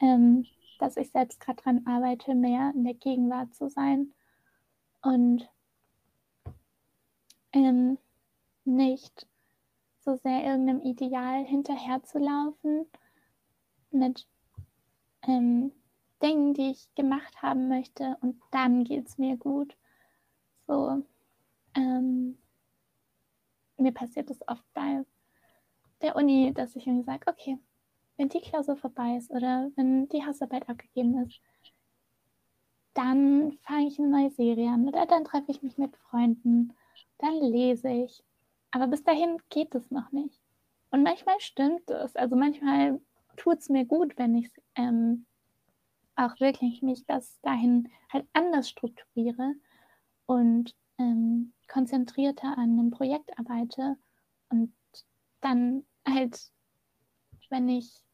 ähm, 0.00 0.46
dass 0.80 0.96
ich 0.96 1.10
selbst 1.10 1.40
gerade 1.40 1.62
daran 1.62 1.86
arbeite, 1.86 2.34
mehr 2.34 2.72
in 2.74 2.84
der 2.84 2.94
Gegenwart 2.94 3.54
zu 3.54 3.68
sein 3.68 4.12
und 5.02 5.48
ähm, 7.52 7.98
nicht 8.64 9.26
so 10.00 10.16
sehr 10.16 10.44
irgendeinem 10.44 10.80
Ideal 10.80 11.44
hinterherzulaufen 11.44 12.86
mit 13.90 14.26
ähm, 15.22 15.72
Dingen, 16.22 16.54
die 16.54 16.70
ich 16.70 16.94
gemacht 16.94 17.42
haben 17.42 17.68
möchte 17.68 18.16
und 18.20 18.40
dann 18.50 18.84
geht 18.84 19.06
es 19.06 19.18
mir 19.18 19.36
gut. 19.36 19.76
So, 20.66 21.02
ähm, 21.74 22.38
mir 23.76 23.92
passiert 23.92 24.30
es 24.30 24.46
oft 24.48 24.64
bei 24.74 25.04
der 26.02 26.16
Uni, 26.16 26.52
dass 26.54 26.76
ich 26.76 26.86
irgendwie 26.86 27.04
sage, 27.04 27.26
okay, 27.26 27.58
wenn 28.20 28.28
die 28.28 28.42
Klausur 28.42 28.76
vorbei 28.76 29.16
ist 29.16 29.30
oder 29.30 29.70
wenn 29.76 30.06
die 30.10 30.22
Hausarbeit 30.26 30.68
abgegeben 30.68 31.26
ist, 31.26 31.40
dann 32.92 33.52
fange 33.62 33.86
ich 33.86 33.98
eine 33.98 34.08
neue 34.08 34.30
Serie 34.30 34.68
an 34.68 34.86
oder 34.86 35.06
dann 35.06 35.24
treffe 35.24 35.50
ich 35.50 35.62
mich 35.62 35.78
mit 35.78 35.96
Freunden, 35.96 36.74
dann 37.16 37.34
lese 37.40 37.88
ich. 37.88 38.22
Aber 38.72 38.88
bis 38.88 39.02
dahin 39.02 39.38
geht 39.48 39.74
es 39.74 39.90
noch 39.90 40.12
nicht. 40.12 40.38
Und 40.90 41.02
manchmal 41.02 41.40
stimmt 41.40 41.88
es. 41.88 42.14
Also 42.14 42.36
manchmal 42.36 43.00
tut 43.38 43.60
es 43.60 43.70
mir 43.70 43.86
gut, 43.86 44.18
wenn 44.18 44.34
ich 44.36 44.50
ähm, 44.74 45.24
auch 46.14 46.38
wirklich 46.40 46.82
mich 46.82 47.06
das 47.06 47.40
dahin 47.40 47.88
halt 48.12 48.26
anders 48.34 48.68
strukturiere 48.68 49.54
und 50.26 50.76
ähm, 50.98 51.54
konzentrierter 51.68 52.48
an 52.58 52.78
einem 52.78 52.90
Projekt 52.90 53.30
arbeite 53.38 53.96
und 54.50 54.74
dann 55.40 55.86
halt, 56.06 56.52
wenn 57.48 57.70
ich 57.70 58.04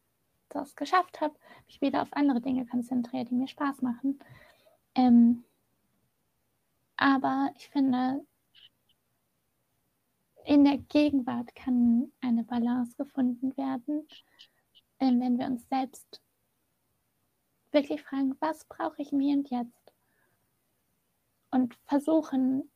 das 0.48 0.76
geschafft 0.76 1.20
habe, 1.20 1.34
mich 1.66 1.80
wieder 1.80 2.02
auf 2.02 2.12
andere 2.12 2.40
Dinge 2.40 2.66
konzentriere, 2.66 3.24
die 3.24 3.34
mir 3.34 3.48
Spaß 3.48 3.82
machen. 3.82 4.18
Ähm, 4.94 5.44
aber 6.96 7.50
ich 7.56 7.68
finde, 7.68 8.24
in 10.44 10.64
der 10.64 10.78
Gegenwart 10.78 11.54
kann 11.54 12.12
eine 12.20 12.44
Balance 12.44 12.96
gefunden 12.96 13.56
werden, 13.56 14.06
ähm, 15.00 15.20
wenn 15.20 15.38
wir 15.38 15.46
uns 15.46 15.68
selbst 15.68 16.22
wirklich 17.72 18.02
fragen, 18.02 18.36
was 18.40 18.64
brauche 18.64 19.02
ich 19.02 19.12
mir 19.12 19.36
und 19.36 19.50
jetzt? 19.50 19.92
Und 21.50 21.74
versuchen, 21.86 22.70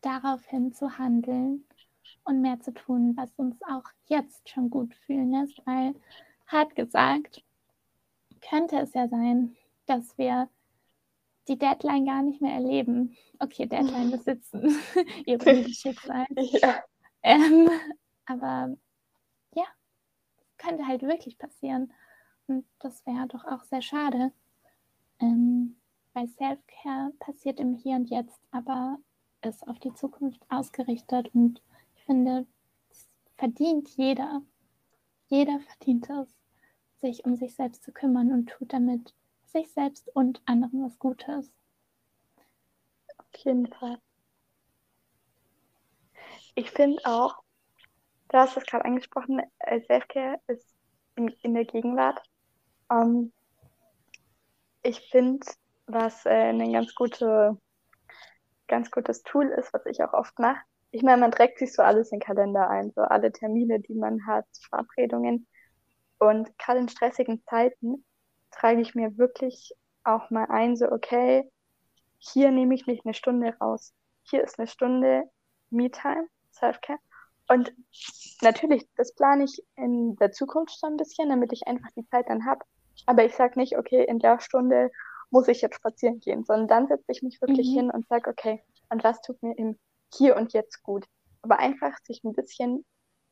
daraufhin 0.00 0.72
zu 0.72 0.98
handeln 0.98 1.64
und 2.24 2.40
mehr 2.40 2.60
zu 2.60 2.72
tun, 2.72 3.16
was 3.16 3.30
uns 3.36 3.60
auch 3.62 3.84
jetzt 4.06 4.48
schon 4.48 4.70
gut 4.70 4.94
fühlen 4.94 5.32
lässt, 5.32 5.60
weil 5.66 5.94
hart 6.48 6.74
gesagt, 6.74 7.44
könnte 8.40 8.76
es 8.78 8.94
ja 8.94 9.08
sein, 9.08 9.56
dass 9.86 10.16
wir 10.18 10.48
die 11.48 11.58
Deadline 11.58 12.04
gar 12.04 12.22
nicht 12.22 12.40
mehr 12.40 12.54
erleben. 12.54 13.16
Okay, 13.38 13.66
Deadline 13.66 14.10
besitzen, 14.10 14.78
ihr 15.26 15.40
Schicksal. 15.68 16.26
Ja. 16.36 16.82
Ähm, 17.22 17.68
aber 18.26 18.76
ja, 19.54 19.64
könnte 20.56 20.86
halt 20.86 21.02
wirklich 21.02 21.38
passieren. 21.38 21.92
Und 22.46 22.64
das 22.78 23.04
wäre 23.06 23.26
doch 23.26 23.44
auch 23.44 23.64
sehr 23.64 23.82
schade, 23.82 24.32
ähm, 25.20 25.76
weil 26.14 26.28
Self-Care 26.28 27.12
passiert 27.18 27.60
im 27.60 27.74
Hier 27.74 27.96
und 27.96 28.08
Jetzt, 28.08 28.40
aber 28.50 28.98
ist 29.42 29.66
auf 29.68 29.78
die 29.78 29.92
Zukunft 29.94 30.40
ausgerichtet 30.48 31.34
und 31.34 31.62
ich 31.96 32.04
finde, 32.04 32.46
es 32.90 33.08
verdient 33.36 33.88
jeder, 33.96 34.42
jeder 35.28 35.60
verdient 35.60 36.08
es, 36.10 36.34
sich 37.00 37.24
um 37.24 37.36
sich 37.36 37.54
selbst 37.54 37.82
zu 37.82 37.92
kümmern 37.92 38.32
und 38.32 38.48
tut 38.48 38.72
damit 38.72 39.14
sich 39.44 39.70
selbst 39.72 40.08
und 40.14 40.42
anderen 40.46 40.84
was 40.84 40.98
Gutes. 40.98 41.52
Auf 43.16 43.26
jeden 43.44 43.66
Fall. 43.66 43.98
Ich 46.54 46.70
finde 46.70 47.00
auch, 47.04 47.42
du 48.28 48.38
hast 48.38 48.56
es 48.56 48.66
gerade 48.66 48.84
angesprochen, 48.84 49.40
äh, 49.60 49.80
Selfcare 49.80 50.40
ist 50.48 50.74
in, 51.14 51.28
in 51.42 51.54
der 51.54 51.64
Gegenwart. 51.64 52.20
Ähm, 52.90 53.32
ich 54.82 55.00
finde, 55.10 55.46
was 55.86 56.26
äh, 56.26 56.50
ein 56.50 56.72
ganz, 56.72 56.94
gute, 56.94 57.56
ganz 58.66 58.90
gutes 58.90 59.22
Tool 59.22 59.46
ist, 59.48 59.72
was 59.72 59.86
ich 59.86 60.02
auch 60.02 60.12
oft 60.12 60.38
mache, 60.38 60.60
ich 60.90 61.02
meine, 61.02 61.20
man 61.20 61.32
trägt 61.32 61.58
sich 61.58 61.72
so 61.72 61.82
alles 61.82 62.12
in 62.12 62.18
den 62.18 62.26
Kalender 62.26 62.68
ein, 62.68 62.92
so 62.92 63.02
alle 63.02 63.32
Termine, 63.32 63.80
die 63.80 63.94
man 63.94 64.26
hat, 64.26 64.46
Verabredungen. 64.68 65.46
Und 66.18 66.56
gerade 66.58 66.80
in 66.80 66.88
stressigen 66.88 67.42
Zeiten 67.44 68.04
trage 68.50 68.80
ich 68.80 68.94
mir 68.94 69.16
wirklich 69.18 69.74
auch 70.04 70.30
mal 70.30 70.46
ein, 70.46 70.76
so, 70.76 70.90
okay, 70.90 71.48
hier 72.18 72.50
nehme 72.50 72.74
ich 72.74 72.86
mich 72.86 73.04
eine 73.04 73.14
Stunde 73.14 73.54
raus. 73.60 73.92
Hier 74.22 74.42
ist 74.42 74.58
eine 74.58 74.66
Stunde 74.66 75.24
Me-Time, 75.70 76.26
Self-Care. 76.52 76.98
Und 77.48 77.72
natürlich, 78.42 78.86
das 78.96 79.14
plane 79.14 79.44
ich 79.44 79.62
in 79.76 80.16
der 80.16 80.32
Zukunft 80.32 80.78
so 80.78 80.86
ein 80.86 80.96
bisschen, 80.96 81.28
damit 81.28 81.52
ich 81.52 81.66
einfach 81.66 81.90
die 81.96 82.06
Zeit 82.08 82.28
dann 82.28 82.44
habe. 82.44 82.64
Aber 83.06 83.24
ich 83.24 83.34
sage 83.34 83.58
nicht, 83.58 83.78
okay, 83.78 84.04
in 84.04 84.18
der 84.18 84.40
Stunde 84.40 84.90
muss 85.30 85.48
ich 85.48 85.60
jetzt 85.60 85.76
spazieren 85.76 86.20
gehen, 86.20 86.44
sondern 86.44 86.68
dann 86.68 86.88
setze 86.88 87.12
ich 87.12 87.22
mich 87.22 87.40
wirklich 87.40 87.68
mhm. 87.68 87.74
hin 87.74 87.90
und 87.90 88.06
sage, 88.08 88.30
okay, 88.30 88.62
und 88.90 89.04
was 89.04 89.20
tut 89.20 89.42
mir 89.42 89.56
im 89.56 89.78
Hier 90.14 90.36
und 90.36 90.52
Jetzt 90.52 90.82
gut? 90.82 91.06
Aber 91.42 91.58
einfach 91.58 91.96
sich 92.04 92.22
ein 92.24 92.32
bisschen 92.32 92.84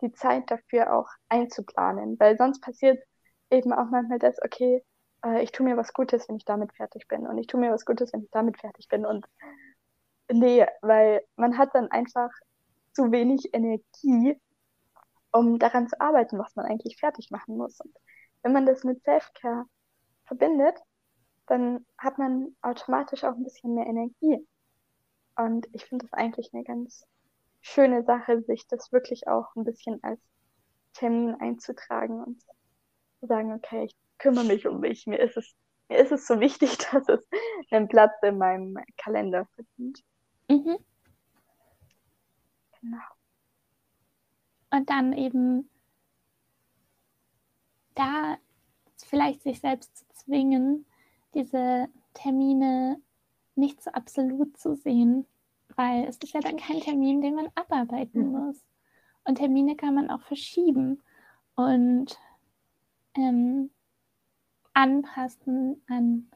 die 0.03 0.13
Zeit 0.13 0.51
dafür 0.51 0.95
auch 0.95 1.09
einzuplanen, 1.29 2.19
weil 2.19 2.37
sonst 2.37 2.61
passiert 2.61 3.03
eben 3.51 3.73
auch 3.73 3.91
manchmal 3.91 4.19
das, 4.19 4.37
okay, 4.45 4.85
äh, 5.25 5.43
ich 5.43 5.53
tue 5.53 5.65
mir 5.67 5.77
was 5.77 5.93
Gutes, 5.93 6.29
wenn 6.29 6.37
ich 6.37 6.45
damit 6.45 6.73
fertig 6.75 7.09
bin 7.09 7.27
und 7.27 7.39
ich 7.39 7.47
tue 7.47 7.61
mir 7.61 7.73
was 7.73 7.85
Gutes, 7.85 8.13
wenn 8.13 8.23
ich 8.23 8.31
damit 8.31 8.59
fertig 8.59 8.89
bin 8.89 9.07
und 9.07 9.27
nee, 10.31 10.67
weil 10.83 11.23
man 11.37 11.59
hat 11.59 11.75
dann 11.75 11.91
einfach 11.91 12.31
zu 12.93 13.13
wenig 13.13 13.53
Energie, 13.55 14.41
um 15.33 15.59
daran 15.59 15.89
zu 15.89 16.01
arbeiten, 16.01 16.39
was 16.39 16.57
man 16.57 16.67
eigentlich 16.67 16.99
fertig 16.99 17.31
machen 17.31 17.57
muss. 17.57 17.81
Und 17.81 17.95
wenn 18.43 18.53
man 18.53 18.67
das 18.67 18.85
mit 18.85 19.03
Self-Care 19.05 19.67
verbindet, 20.25 20.79
dann 21.47 21.87
hat 21.99 22.19
man 22.19 22.57
automatisch 22.63 23.25
auch 23.25 23.35
ein 23.35 23.45
bisschen 23.45 23.75
mehr 23.75 23.87
Energie. 23.87 24.47
Und 25.37 25.69
ich 25.73 25.85
finde 25.85 26.07
das 26.07 26.13
eigentlich 26.13 26.53
eine 26.53 26.65
ganz 26.65 27.07
schöne 27.61 28.05
Sache, 28.05 28.43
sich 28.43 28.67
das 28.67 28.93
wirklich 28.93 29.29
auch 29.29 29.55
ein 29.55 29.65
bisschen 29.65 30.03
als 30.03 30.21
Termin 30.95 31.35
einzutragen 31.35 32.23
und 32.23 32.41
zu 33.21 33.27
sagen, 33.27 33.53
okay, 33.53 33.85
ich 33.85 33.97
kümmere 34.19 34.45
mich 34.45 34.67
um 34.67 34.81
mich. 34.81 35.07
Mir 35.07 35.19
ist 35.19 35.37
es, 35.37 35.55
mir 35.89 35.99
ist 35.99 36.13
es 36.13 36.27
so 36.27 36.41
wichtig, 36.41 36.79
dass 36.91 37.09
es 37.09 37.29
einen 37.71 37.89
Platz 37.89 38.15
in 38.23 38.39
meinem 38.39 38.79
Kalender 38.97 39.47
verdient. 39.55 40.03
Mhm. 40.49 40.79
Genau. 42.81 43.03
Und 44.71 44.91
dann 44.91 45.13
eben 45.13 45.69
da 47.95 48.39
vielleicht 49.05 49.43
sich 49.43 49.61
selbst 49.61 49.97
zu 49.97 50.05
zwingen, 50.13 50.87
diese 51.35 51.89
Termine 52.15 53.01
nicht 53.57 53.83
so 53.83 53.91
absolut 53.91 54.57
zu 54.57 54.75
sehen, 54.75 55.27
weil 55.75 56.05
es 56.05 56.19
ist 56.19 56.33
ja 56.33 56.41
dann 56.41 56.57
kein 56.57 56.81
Termin, 56.81 57.21
den 57.21 57.35
man 57.35 57.49
abarbeiten 57.55 58.29
mhm. 58.29 58.33
muss. 58.33 58.65
Und 59.25 59.37
Termine 59.37 59.77
kann 59.77 59.95
man 59.95 60.11
auch 60.11 60.23
verschieben 60.23 61.03
und 61.57 62.19
ähm, 63.15 63.71
anpassen 64.73 65.83
an 65.89 66.31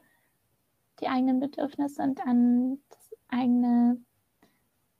die 0.99 1.07
eigenen 1.07 1.39
Bedürfnisse 1.39 2.01
und 2.01 2.19
an 2.25 2.79
das 2.89 3.15
eigene 3.29 4.01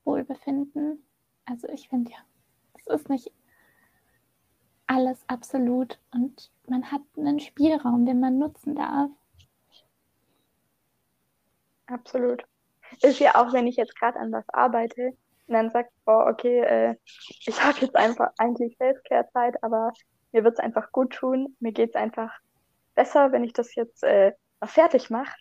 Wohlbefinden. 0.04 1.04
Also 1.46 1.68
ich 1.70 1.90
finde 1.90 2.12
ja, 2.12 2.18
es 2.78 2.88
ist 2.88 3.10
nicht 3.10 3.32
alles 4.88 5.24
absolut 5.28 6.00
und 6.12 6.52
man 6.68 6.92
hat 6.92 7.02
einen 7.18 7.40
Spielraum, 7.40 8.06
den 8.06 8.20
man 8.20 8.38
nutzen 8.38 8.76
darf. 8.76 9.10
Absolut. 11.92 12.44
Ist 13.02 13.20
ja 13.20 13.36
auch, 13.36 13.54
wenn 13.54 13.68
ich 13.68 13.76
jetzt 13.78 13.96
gerade 13.98 14.20
an 14.20 14.32
was 14.32 14.48
arbeite 14.50 15.10
und 15.48 15.54
dann 15.54 15.70
sagt, 15.72 15.92
boah, 16.06 16.28
okay, 16.28 16.60
äh, 16.62 16.96
ich 17.46 17.62
habe 17.64 17.80
jetzt 17.82 17.96
einfach 17.96 18.32
eigentlich 18.38 18.78
Selfcare-Zeit, 18.78 19.64
aber 19.64 19.92
mir 20.32 20.44
wird 20.44 20.56
es 20.56 20.60
einfach 20.60 20.92
gut 20.92 21.14
tun, 21.14 21.56
mir 21.60 21.72
geht 21.74 21.92
es 21.92 21.96
einfach 21.96 22.32
besser, 22.96 23.32
wenn 23.32 23.44
ich 23.44 23.54
das 23.54 23.76
jetzt 23.76 24.04
äh, 24.04 24.34
noch 24.62 24.70
fertig 24.70 25.10
mache, 25.10 25.36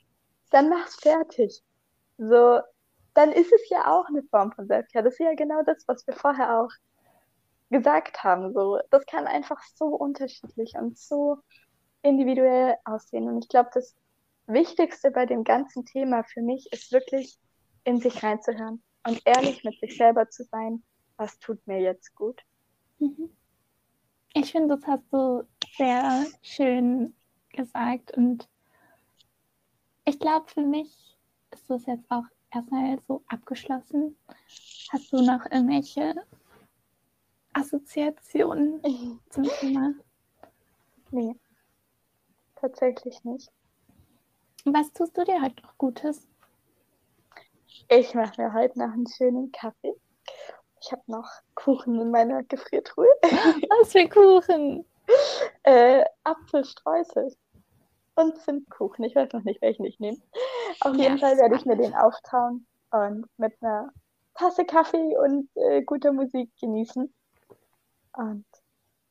dann 0.51 0.68
mach's 0.68 0.96
fertig. 0.96 1.62
So, 2.18 2.61
dann 3.14 3.32
ist 3.32 3.53
es 3.53 3.68
ja 3.70 3.86
auch 3.92 4.07
eine 4.09 4.22
Form 4.24 4.53
von 4.53 4.66
Selfcare. 4.66 5.05
Das 5.05 5.14
ist 5.14 5.20
ja 5.20 5.34
genau 5.34 5.62
das, 5.64 5.84
was 5.88 6.07
wir 6.07 6.14
vorher 6.14 6.61
auch 6.61 6.70
gesagt 7.70 8.22
haben. 8.24 8.53
So, 8.53 8.80
das 8.90 9.07
kann 9.07 9.26
einfach 9.26 9.61
so 9.76 9.86
unterschiedlich 9.86 10.74
und 10.76 10.98
so 10.98 11.38
individuell 12.03 12.76
aussehen. 12.84 13.28
Und 13.28 13.44
ich 13.44 13.48
glaube, 13.48 13.70
das 13.74 13.96
Wichtigste 14.53 15.11
bei 15.11 15.26
dem 15.26 15.44
ganzen 15.44 15.84
Thema 15.84 16.24
für 16.24 16.42
mich 16.42 16.72
ist 16.72 16.92
wirklich 16.92 17.38
in 17.84 18.01
sich 18.01 18.22
reinzuhören 18.22 18.82
und 19.07 19.22
ehrlich 19.24 19.64
mit 19.64 19.78
sich 19.80 19.96
selber 19.96 20.28
zu 20.28 20.44
sein, 20.44 20.82
was 21.16 21.38
tut 21.38 21.66
mir 21.66 21.80
jetzt 21.80 22.14
gut. 22.14 22.40
Mhm. 22.98 23.30
Ich 24.34 24.53
finde, 24.53 24.76
das 24.76 24.86
hast 24.86 25.12
du 25.12 25.46
sehr 25.76 26.26
schön 26.42 27.14
gesagt 27.51 28.16
und 28.16 28.48
ich 30.05 30.18
glaube, 30.18 30.48
für 30.48 30.62
mich 30.62 31.18
ist 31.51 31.68
das 31.68 31.86
jetzt 31.86 32.11
auch 32.11 32.24
erstmal 32.53 32.98
so 33.07 33.22
abgeschlossen. 33.26 34.16
Hast 34.90 35.12
du 35.12 35.22
noch 35.22 35.44
irgendwelche 35.51 36.14
Assoziationen 37.53 38.80
zum 39.30 39.44
Thema? 39.61 39.94
Nee, 41.11 41.34
tatsächlich 42.57 43.24
nicht. 43.24 43.51
Was 44.64 44.92
tust 44.92 45.16
du 45.16 45.24
dir 45.24 45.40
heute 45.40 45.62
noch 45.62 45.76
Gutes? 45.78 46.28
Ich 47.88 48.14
mache 48.14 48.40
mir 48.40 48.52
heute 48.52 48.78
noch 48.78 48.92
einen 48.92 49.06
schönen 49.06 49.50
Kaffee. 49.52 49.94
Ich 50.80 50.92
habe 50.92 51.02
noch 51.06 51.28
Kuchen 51.54 52.00
in 52.00 52.11
meiner 52.11 52.42
Gefriertruhe. 52.42 53.08
Was 53.22 53.92
für 53.92 54.08
Kuchen? 54.08 54.84
äh, 55.62 56.04
Apfelstreusel 56.24 57.34
und 58.16 58.36
Zimtkuchen. 58.38 59.04
Ich 59.04 59.14
weiß 59.14 59.32
noch 59.32 59.44
nicht, 59.44 59.62
welchen 59.62 59.84
ich 59.84 59.98
nehme. 59.98 60.18
Auf 60.80 60.94
ja, 60.96 61.04
jeden 61.04 61.18
Fall 61.18 61.36
werde 61.36 61.56
ich 61.56 61.64
mir 61.64 61.76
den 61.76 61.94
auftauen 61.94 62.66
und 62.90 63.26
mit 63.38 63.54
einer 63.62 63.90
Tasse 64.34 64.64
Kaffee 64.64 65.16
und 65.16 65.48
äh, 65.54 65.82
guter 65.82 66.12
Musik 66.12 66.50
genießen. 66.61 67.12
Und 68.16 68.46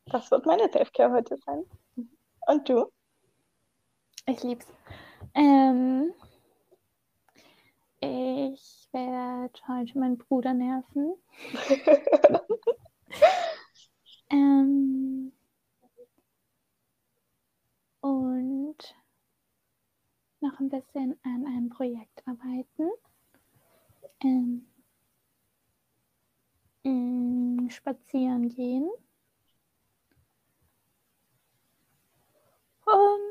das 0.05 0.31
wird 0.31 0.45
meine 0.45 0.69
Selfcare 0.71 1.11
heute 1.11 1.37
sein. 1.45 1.65
Und 2.47 2.69
du? 2.69 2.91
Ich 4.25 4.43
lieb's. 4.43 4.67
Ähm, 5.36 6.13
ich 8.01 8.88
werde 8.91 9.59
heute 9.67 9.97
meinen 9.99 10.17
Bruder 10.17 10.53
nerven. 10.53 11.13
ähm, 14.32 15.32
und 18.01 18.95
noch 20.41 20.59
ein 20.59 20.69
bisschen 20.69 21.17
an 21.23 21.45
einem 21.45 21.69
Projekt 21.69 22.27
arbeiten. 22.27 22.89
Ähm, 24.23 24.65
mm, 26.84 27.69
spazieren 27.69 28.49
gehen. 28.49 28.89
Um, 32.88 33.21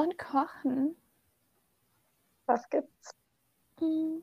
und 0.00 0.18
kochen. 0.18 0.96
Was 2.46 2.68
gibt's? 2.70 3.14
Mm, 3.80 4.20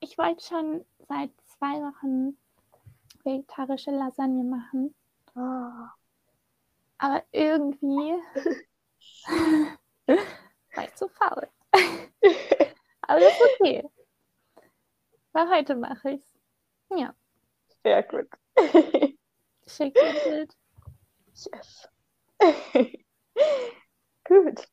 ich 0.00 0.18
wollte 0.18 0.44
schon 0.44 0.84
seit 1.08 1.30
zwei 1.44 1.80
Wochen 1.80 2.36
vegetarische 3.24 3.90
Lasagne 3.90 4.44
machen. 4.44 4.94
Oh. 5.34 5.88
Aber 6.98 7.24
irgendwie 7.32 8.14
war 10.74 10.84
ich 10.84 10.94
zu 10.94 11.08
faul. 11.08 11.48
Aber 13.02 13.20
das 13.20 13.32
ist 13.32 13.42
okay. 13.60 13.88
Weil 15.32 15.48
heute 15.48 15.74
mache 15.74 16.10
ich's. 16.12 16.38
Ja. 16.94 17.14
Sehr 17.82 18.02
gut. 18.02 18.28
Ein 18.56 19.16
Bild. 19.92 20.56
Yes. 21.34 21.88
Gut. 24.24 24.71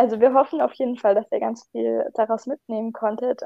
Also 0.00 0.18
wir 0.18 0.32
hoffen 0.32 0.62
auf 0.62 0.72
jeden 0.74 0.96
Fall, 0.96 1.14
dass 1.14 1.30
ihr 1.30 1.40
ganz 1.40 1.68
viel 1.72 2.10
daraus 2.14 2.46
mitnehmen 2.46 2.90
konntet. 2.90 3.42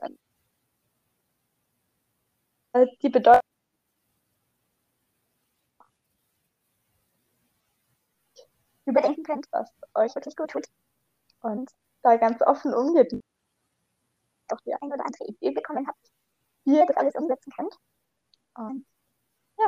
Äh, 2.75 2.87
die 3.03 3.09
Bedeutung 3.09 3.41
überdenken 8.87 9.25
könnt, 9.25 9.49
was 9.51 9.69
euch 9.95 10.15
wirklich 10.15 10.37
gut 10.37 10.51
tut. 10.53 10.67
Und 11.41 11.73
da 12.03 12.17
ganz 12.19 12.41
offen 12.43 12.73
umgeht. 12.73 13.13
Auch 14.53 14.61
die 14.65 14.75
eine 14.75 14.95
oder 14.95 15.05
andere 15.05 15.25
Idee 15.27 15.51
bekommen 15.51 15.89
habt, 15.89 16.13
wie 16.67 16.77
ihr 16.77 16.87
das 16.87 16.97
alles 16.97 17.17
umsetzen 17.17 17.51
könnt. 17.51 17.77
Und 18.55 18.87
ja, 19.59 19.67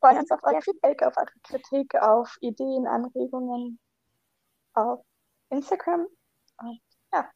freuen 0.00 0.18
uns 0.18 0.30
auf 0.32 0.40
euer 0.42 0.60
Feedback, 0.60 1.04
auf 1.04 1.16
eure 1.16 1.38
Kritik, 1.44 1.94
auf 1.94 2.36
Ideen, 2.40 2.88
Anregungen 2.88 3.78
auf 4.74 5.04
Instagram. 5.50 6.06
Und 6.58 6.80
ja. 7.12 7.30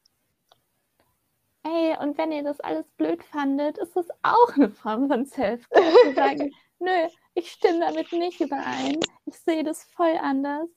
Ey, 1.63 1.97
und 1.99 2.19
wenn 2.19 2.33
ihr 2.33 2.43
das 2.43 2.61
alles 2.61 2.91
blöd 2.93 3.23
fandet, 3.25 3.79
ist 3.79 3.97
das 3.97 4.09
auch 4.23 4.55
eine 4.55 4.71
Form 4.71 5.09
von 5.09 5.27
Self-Care. 5.27 5.93
Zu 6.05 6.13
sagen, 6.15 6.53
nö, 6.79 7.09
ich 7.35 7.51
stimme 7.51 7.81
damit 7.81 8.13
nicht 8.13 8.41
überein. 8.41 9.01
Ich 9.27 9.39
sehe 9.39 9.65
das 9.65 9.85
voll 9.85 10.17
anders. 10.21 10.69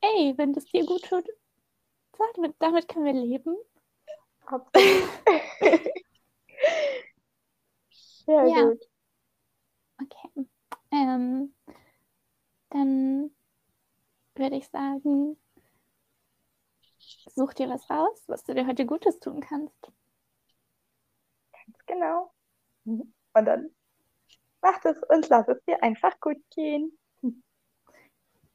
Ey, 0.00 0.34
wenn 0.36 0.52
das 0.52 0.64
dir 0.66 0.84
gut 0.86 1.02
tut, 1.04 1.26
damit, 2.34 2.54
damit 2.58 2.88
können 2.88 3.04
wir 3.04 3.12
leben. 3.12 3.56
Sehr 8.26 8.46
ja. 8.46 8.62
gut. 8.62 8.84
Okay. 10.00 10.46
Ähm, 10.92 11.54
dann 12.70 13.34
würde 14.34 14.56
ich 14.56 14.68
sagen, 14.68 15.36
such 17.34 17.54
dir 17.54 17.68
was 17.68 17.88
raus, 17.90 18.22
was 18.26 18.44
du 18.44 18.54
dir 18.54 18.66
heute 18.66 18.86
Gutes 18.86 19.18
tun 19.20 19.40
kannst. 19.40 19.92
Ganz 21.52 21.78
genau. 21.86 22.32
Und 22.84 23.12
dann 23.32 23.70
mach 24.62 24.84
es 24.84 24.98
und 25.08 25.28
lass 25.28 25.48
es 25.48 25.62
dir 25.64 25.82
einfach 25.82 26.18
gut 26.20 26.38
gehen. 26.54 26.96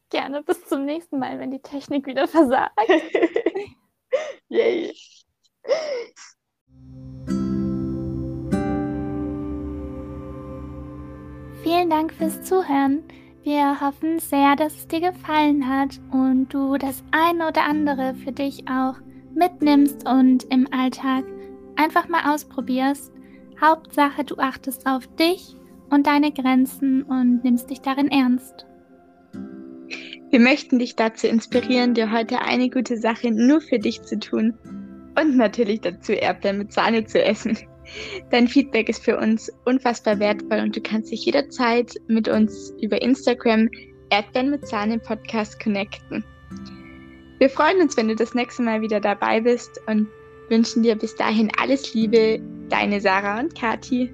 Gerne 0.09 0.43
bis 0.43 0.65
zum 0.65 0.85
nächsten 0.85 1.19
Mal, 1.19 1.39
wenn 1.39 1.51
die 1.51 1.61
Technik 1.61 2.05
wieder 2.05 2.27
versagt. 2.27 2.77
Yay. 4.49 4.93
Vielen 11.63 11.89
Dank 11.89 12.13
fürs 12.13 12.43
Zuhören. 12.43 13.03
Wir 13.43 13.81
hoffen 13.81 14.19
sehr, 14.19 14.55
dass 14.55 14.75
es 14.75 14.87
dir 14.87 15.01
gefallen 15.01 15.67
hat 15.67 15.99
und 16.11 16.49
du 16.53 16.77
das 16.77 17.03
eine 17.09 17.47
oder 17.47 17.63
andere 17.63 18.13
für 18.13 18.31
dich 18.31 18.67
auch 18.67 18.95
mitnimmst 19.33 20.07
und 20.07 20.43
im 20.51 20.67
Alltag 20.71 21.25
einfach 21.75 22.07
mal 22.07 22.31
ausprobierst. 22.31 23.11
Hauptsache, 23.59 24.23
du 24.23 24.35
achtest 24.37 24.85
auf 24.85 25.07
dich 25.15 25.55
und 25.89 26.05
deine 26.05 26.31
Grenzen 26.31 27.01
und 27.01 27.43
nimmst 27.43 27.71
dich 27.71 27.81
darin 27.81 28.09
ernst. 28.09 28.67
Wir 30.29 30.39
möchten 30.39 30.77
dich 30.77 30.95
dazu 30.95 31.25
inspirieren, 31.25 31.95
dir 31.95 32.11
heute 32.11 32.41
eine 32.41 32.69
gute 32.69 32.97
Sache 32.97 33.31
nur 33.31 33.59
für 33.59 33.79
dich 33.79 34.03
zu 34.03 34.19
tun 34.19 34.53
und 35.19 35.35
natürlich 35.35 35.81
dazu 35.81 36.11
Erdbeeren 36.11 36.59
mit 36.59 36.73
Sahne 36.73 37.05
zu 37.05 37.23
essen. 37.23 37.57
Dein 38.29 38.47
Feedback 38.47 38.89
ist 38.89 39.03
für 39.03 39.17
uns 39.17 39.51
unfassbar 39.65 40.19
wertvoll 40.19 40.59
und 40.59 40.75
du 40.75 40.81
kannst 40.81 41.11
dich 41.11 41.25
jederzeit 41.25 41.93
mit 42.07 42.27
uns 42.27 42.73
über 42.81 43.01
Instagram 43.01 43.69
Erdbeeren 44.09 44.51
mit 44.51 44.67
Sahne 44.67 44.99
Podcast 44.99 45.61
connecten. 45.61 46.23
Wir 47.39 47.49
freuen 47.49 47.81
uns, 47.81 47.97
wenn 47.97 48.07
du 48.07 48.15
das 48.15 48.33
nächste 48.33 48.61
Mal 48.61 48.81
wieder 48.81 48.99
dabei 48.99 49.41
bist 49.41 49.81
und 49.87 50.07
wünschen 50.49 50.83
dir 50.83 50.95
bis 50.95 51.15
dahin 51.15 51.49
alles 51.59 51.93
Liebe, 51.93 52.39
deine 52.69 53.01
Sarah 53.01 53.39
und 53.39 53.55
Kati. 53.55 54.13